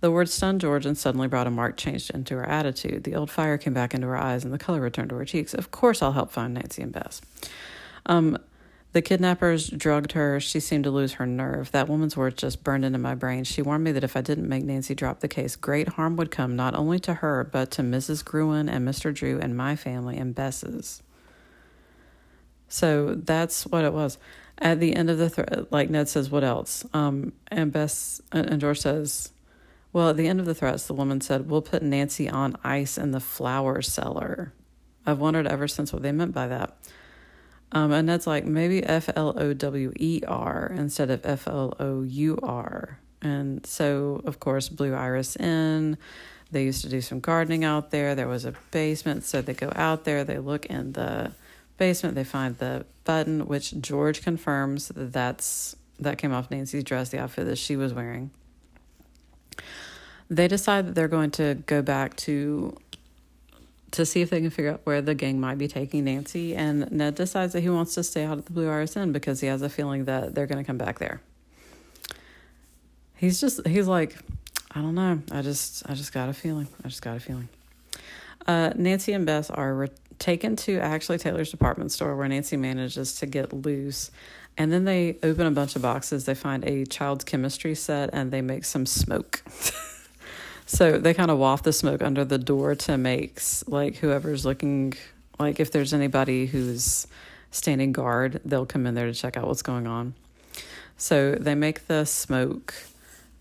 [0.00, 3.04] The words stunned George and suddenly brought a marked change into her attitude.
[3.04, 5.52] The old fire came back into her eyes and the color returned to her cheeks.
[5.52, 7.20] Of course I'll help find Nancy and Bess.
[8.06, 8.38] Um,
[8.92, 10.40] the kidnappers drugged her.
[10.40, 11.70] She seemed to lose her nerve.
[11.72, 13.44] That woman's words just burned into my brain.
[13.44, 16.30] She warned me that if I didn't make Nancy drop the case, great harm would
[16.30, 18.24] come not only to her, but to Mrs.
[18.24, 19.14] Gruen and Mr.
[19.14, 21.02] Drew and my family and Bess's.
[22.70, 24.16] So that's what it was.
[24.56, 26.84] At the end of the thread, like Ned says, what else?
[26.94, 29.32] Um, and Bess and George says,
[29.92, 32.96] well, at the end of the threats, the woman said, we'll put Nancy on ice
[32.96, 34.52] in the flower cellar.
[35.04, 36.76] I've wondered ever since what they meant by that.
[37.72, 41.74] Um, and Ned's like, maybe F L O W E R instead of F L
[41.80, 42.98] O U R.
[43.22, 45.98] And so, of course, Blue Iris Inn.
[46.52, 48.14] They used to do some gardening out there.
[48.14, 50.24] There was a basement, so they go out there.
[50.24, 51.32] They look in the
[51.80, 52.14] basement.
[52.14, 57.18] They find the button, which George confirms that that's that came off Nancy's dress, the
[57.18, 58.30] outfit that she was wearing.
[60.30, 62.76] They decide that they're going to go back to
[63.92, 66.54] to see if they can figure out where the gang might be taking Nancy.
[66.54, 69.48] And Ned decides that he wants to stay out at the Blue Inn because he
[69.48, 71.20] has a feeling that they're going to come back there.
[73.16, 74.16] He's just he's like,
[74.70, 75.20] I don't know.
[75.32, 76.68] I just I just got a feeling.
[76.84, 77.48] I just got a feeling.
[78.46, 79.88] Uh, Nancy and Bess are re-
[80.20, 84.12] taken to actually Taylor's department store where Nancy manages to get loose.
[84.56, 86.26] And then they open a bunch of boxes.
[86.26, 89.42] They find a child's chemistry set and they make some smoke.
[90.66, 94.92] so they kind of waft the smoke under the door to make like whoever's looking,
[95.38, 97.06] like if there's anybody who's
[97.50, 100.14] standing guard, they'll come in there to check out what's going on.
[100.98, 102.74] So they make the smoke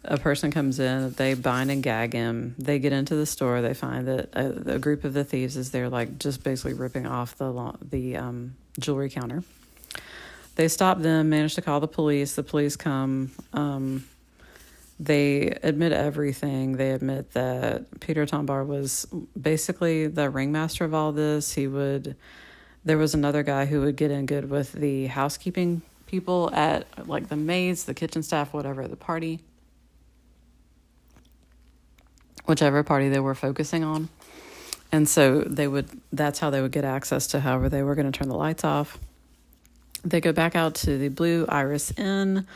[0.03, 2.55] a person comes in, they bind and gag him.
[2.57, 3.61] They get into the store.
[3.61, 7.05] They find that a, a group of the thieves is there, like just basically ripping
[7.05, 9.43] off the the um, jewelry counter.
[10.55, 12.35] They stop them, manage to call the police.
[12.35, 13.31] The police come.
[13.53, 14.05] Um,
[14.99, 16.75] they admit everything.
[16.75, 19.07] They admit that Peter Tombar was
[19.39, 21.53] basically the ringmaster of all this.
[21.53, 22.15] He would
[22.83, 27.29] There was another guy who would get in good with the housekeeping people at like
[27.29, 29.39] the maids, the kitchen staff, whatever, at the party,
[32.49, 34.09] whichever party they were focusing on.
[34.91, 38.11] And so they would, that's how they would get access to however they were going
[38.11, 38.97] to turn the lights off.
[40.03, 42.47] They go back out to the Blue Iris Inn.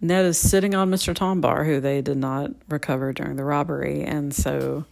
[0.00, 1.14] Ned is sitting on Mr.
[1.14, 4.02] Tombar, who they did not recover during the robbery.
[4.02, 4.84] And so,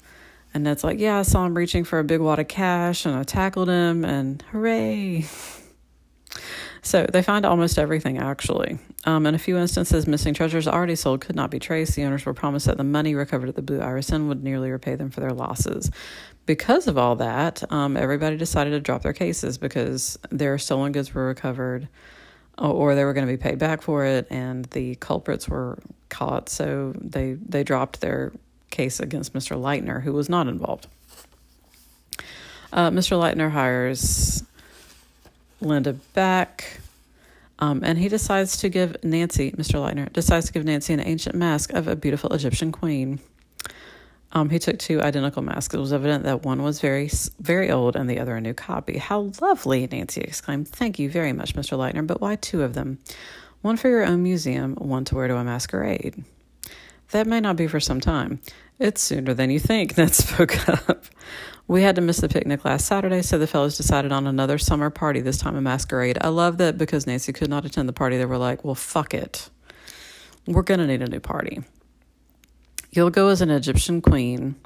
[0.52, 3.14] and Ned's like, Yeah, I saw him reaching for a big wad of cash and
[3.14, 5.26] I tackled him, and hooray.
[6.84, 8.78] So they find almost everything actually.
[9.04, 11.94] Um, in a few instances, missing treasures already sold could not be traced.
[11.94, 14.70] The owners were promised that the money recovered at the Blue Iris Inn would nearly
[14.70, 15.90] repay them for their losses.
[16.44, 21.14] Because of all that, um, everybody decided to drop their cases because their stolen goods
[21.14, 21.88] were recovered
[22.58, 25.78] or they were going to be paid back for it, and the culprits were
[26.08, 26.48] caught.
[26.48, 28.32] So they they dropped their
[28.70, 29.56] case against Mr.
[29.56, 30.86] Leitner, who was not involved.
[32.72, 33.18] Uh, Mr.
[33.18, 34.44] Leitner hires
[35.62, 36.80] Linda back.
[37.58, 39.74] Um, and he decides to give Nancy, Mr.
[39.74, 43.20] Leitner, decides to give Nancy an ancient mask of a beautiful Egyptian queen.
[44.32, 45.74] Um, he took two identical masks.
[45.74, 48.98] It was evident that one was very, very old and the other a new copy.
[48.98, 50.68] How lovely, Nancy exclaimed.
[50.68, 51.76] Thank you very much, Mr.
[51.76, 52.98] Leitner, but why two of them?
[53.60, 56.24] One for your own museum, one to wear to a masquerade.
[57.12, 58.40] That may not be for some time.
[58.78, 61.04] It's sooner than you think, Ned spoke up.
[61.68, 64.90] We had to miss the picnic last Saturday, so the fellows decided on another summer
[64.90, 66.18] party, this time a masquerade.
[66.20, 68.18] I love that because Nancy could not attend the party.
[68.18, 69.48] They were like, well, fuck it.
[70.46, 71.62] We're going to need a new party.
[72.90, 74.56] You'll go as an Egyptian queen.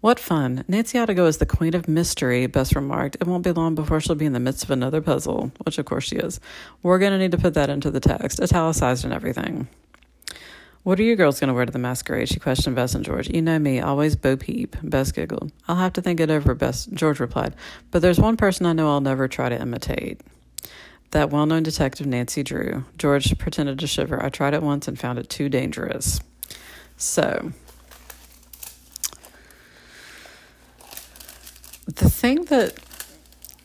[0.00, 0.64] What fun.
[0.68, 3.16] Nancy ought to go as the queen of mystery, Bess remarked.
[3.20, 5.86] It won't be long before she'll be in the midst of another puzzle, which of
[5.86, 6.38] course she is.
[6.82, 9.68] We're going to need to put that into the text, italicized and everything.
[10.86, 12.28] What are you girls going to wear to the masquerade?
[12.28, 13.28] She questioned Bess and George.
[13.28, 14.76] You know me, always Bo Peep.
[14.84, 15.50] Bess giggled.
[15.66, 17.56] I'll have to think it over, Bess, George replied.
[17.90, 20.20] But there's one person I know I'll never try to imitate.
[21.10, 22.84] That well known detective, Nancy Drew.
[22.98, 24.24] George pretended to shiver.
[24.24, 26.20] I tried it once and found it too dangerous.
[26.96, 27.50] So,
[31.86, 32.74] the thing that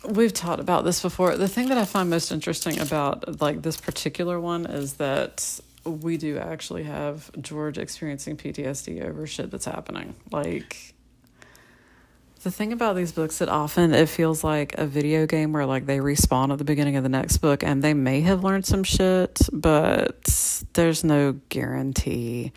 [0.10, 3.80] we've talked about this before, the thing that I find most interesting about like this
[3.80, 10.16] particular one is that we do actually have George experiencing PTSD over shit that's happening.
[10.32, 10.94] Like
[12.44, 15.86] the thing about these books that often it feels like a video game where like
[15.86, 18.84] they respawn at the beginning of the next book and they may have learned some
[18.84, 22.52] shit, but there's no guarantee.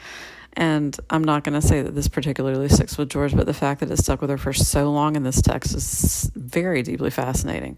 [0.56, 3.80] And I'm not going to say that this particularly sticks with George, but the fact
[3.80, 7.76] that it stuck with her for so long in this text is very deeply fascinating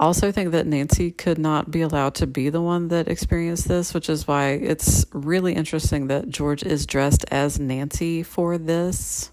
[0.00, 3.92] also think that Nancy could not be allowed to be the one that experienced this,
[3.92, 9.30] which is why it's really interesting that George is dressed as Nancy for this.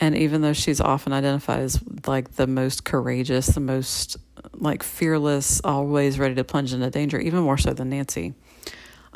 [0.00, 4.16] And even though she's often identified as like the most courageous, the most
[4.54, 8.34] like fearless, always ready to plunge into danger, even more so than Nancy,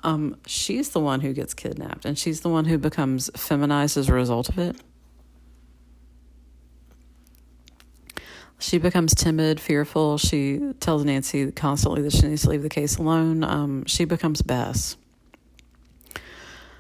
[0.05, 4.09] um, she's the one who gets kidnapped and she's the one who becomes feminized as
[4.09, 4.77] a result of it.
[8.59, 10.19] She becomes timid, fearful.
[10.19, 13.45] She tells Nancy constantly that she needs to leave the case alone.
[13.45, 14.97] Um, she becomes Bess.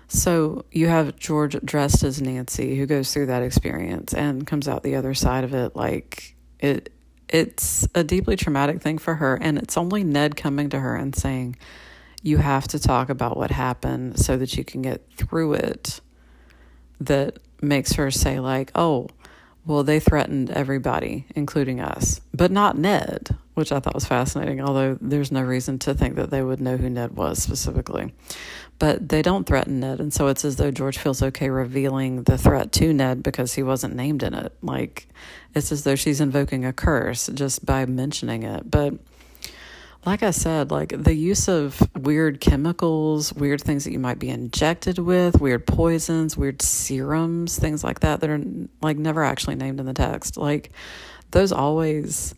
[0.08, 4.82] So you have George dressed as Nancy who goes through that experience and comes out
[4.82, 6.90] the other side of it like it
[7.28, 11.14] it's a deeply traumatic thing for her and it's only Ned coming to her and
[11.14, 11.56] saying
[12.22, 16.00] you have to talk about what happened so that you can get through it
[17.00, 19.08] that makes her say like, "Oh,
[19.68, 24.96] well, they threatened everybody, including us, but not Ned, which I thought was fascinating, although
[24.98, 28.14] there's no reason to think that they would know who Ned was specifically.
[28.78, 32.38] But they don't threaten Ned, and so it's as though George feels okay revealing the
[32.38, 34.54] threat to Ned because he wasn't named in it.
[34.62, 35.06] Like,
[35.54, 38.70] it's as though she's invoking a curse just by mentioning it.
[38.70, 38.94] But
[40.06, 44.30] like I said, like the use of weird chemicals, weird things that you might be
[44.30, 48.40] injected with, weird poisons, weird serums, things like that that are
[48.80, 50.36] like never actually named in the text.
[50.36, 50.70] Like
[51.30, 52.34] those always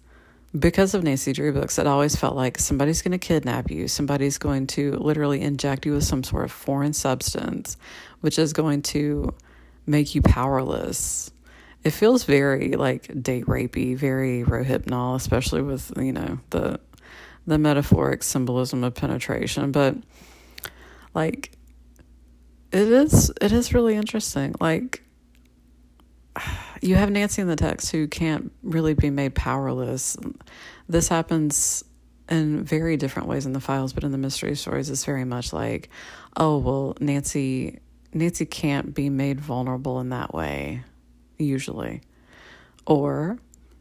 [0.58, 3.86] because of Nancy Drew books, it always felt like somebody's going to kidnap you.
[3.86, 7.76] Somebody's going to literally inject you with some sort of foreign substance,
[8.20, 9.32] which is going to
[9.86, 11.30] make you powerless.
[11.84, 16.80] It feels very like date rapey, very rohypnol, especially with, you know, the
[17.50, 19.96] the metaphoric symbolism of penetration, but
[21.14, 21.50] like
[22.70, 24.54] it is it is really interesting.
[24.60, 25.02] Like
[26.80, 30.16] you have Nancy in the text who can't really be made powerless.
[30.88, 31.84] This happens
[32.28, 35.52] in very different ways in the files, but in the mystery stories, it's very much
[35.52, 35.90] like,
[36.36, 37.80] oh well, Nancy
[38.14, 40.84] Nancy can't be made vulnerable in that way,
[41.36, 42.02] usually,
[42.86, 43.38] or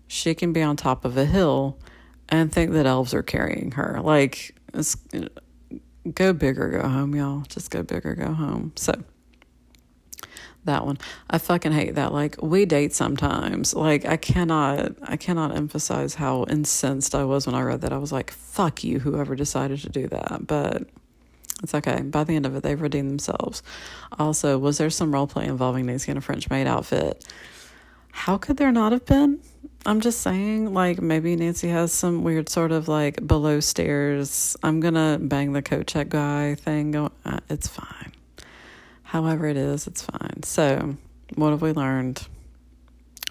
[0.08, 1.78] she can be on top of a hill
[2.30, 4.00] and think that elves are carrying her.
[4.02, 4.56] Like,
[6.14, 7.42] go big or go home, y'all.
[7.50, 8.72] Just go big or go home.
[8.76, 8.94] So,
[10.66, 10.98] that one.
[11.30, 12.14] I fucking hate that.
[12.14, 13.74] Like, we date sometimes.
[13.74, 17.94] Like, I cannot, I cannot emphasize how incensed I was when I read that.
[17.94, 20.46] I was like, fuck you, whoever decided to do that.
[20.46, 20.88] But
[21.64, 22.02] it's okay.
[22.02, 23.64] By the end of it, they've redeemed themselves.
[24.18, 27.26] Also, was there some role play involving Nancy in a French maid outfit?
[28.12, 29.40] How could there not have been?
[29.86, 34.82] I'm just saying, like, maybe Nancy has some weird sort of like below stairs, I'm
[34.82, 36.96] gonna bang the coat check guy thing.
[36.96, 37.10] Uh,
[37.50, 38.12] it's fine.
[39.04, 40.44] However, it is, it's fine.
[40.44, 40.96] So,
[41.36, 42.28] what have we learned?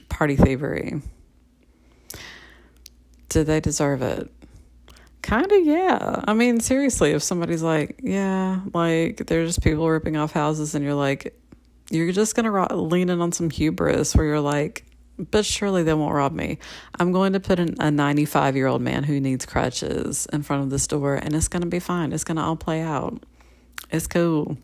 [0.09, 1.03] Party thievery.
[3.29, 4.31] Did they deserve it?
[5.21, 6.25] Kind of, yeah.
[6.27, 10.95] I mean, seriously, if somebody's like, yeah, like, there's people ripping off houses, and you're
[10.95, 11.39] like,
[11.91, 14.85] you're just gonna ro- lean in on some hubris where you're like,
[15.19, 16.59] but surely they won't rob me.
[16.99, 20.71] I'm going to put a 95 year old man who needs crutches in front of
[20.71, 22.13] this door, and it's gonna be fine.
[22.13, 23.23] It's gonna all play out.
[23.91, 24.59] It's cool.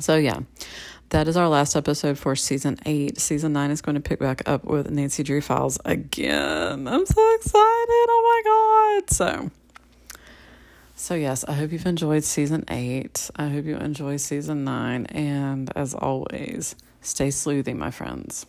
[0.00, 0.40] So, yeah,
[1.10, 3.20] that is our last episode for season eight.
[3.20, 6.88] Season nine is going to pick back up with Nancy Drew Files again.
[6.88, 7.54] I'm so excited.
[7.54, 9.10] Oh my God.
[9.10, 9.50] So,
[10.94, 13.30] so, yes, I hope you've enjoyed season eight.
[13.36, 15.06] I hope you enjoy season nine.
[15.06, 18.46] And as always, stay sleuthy, my friends.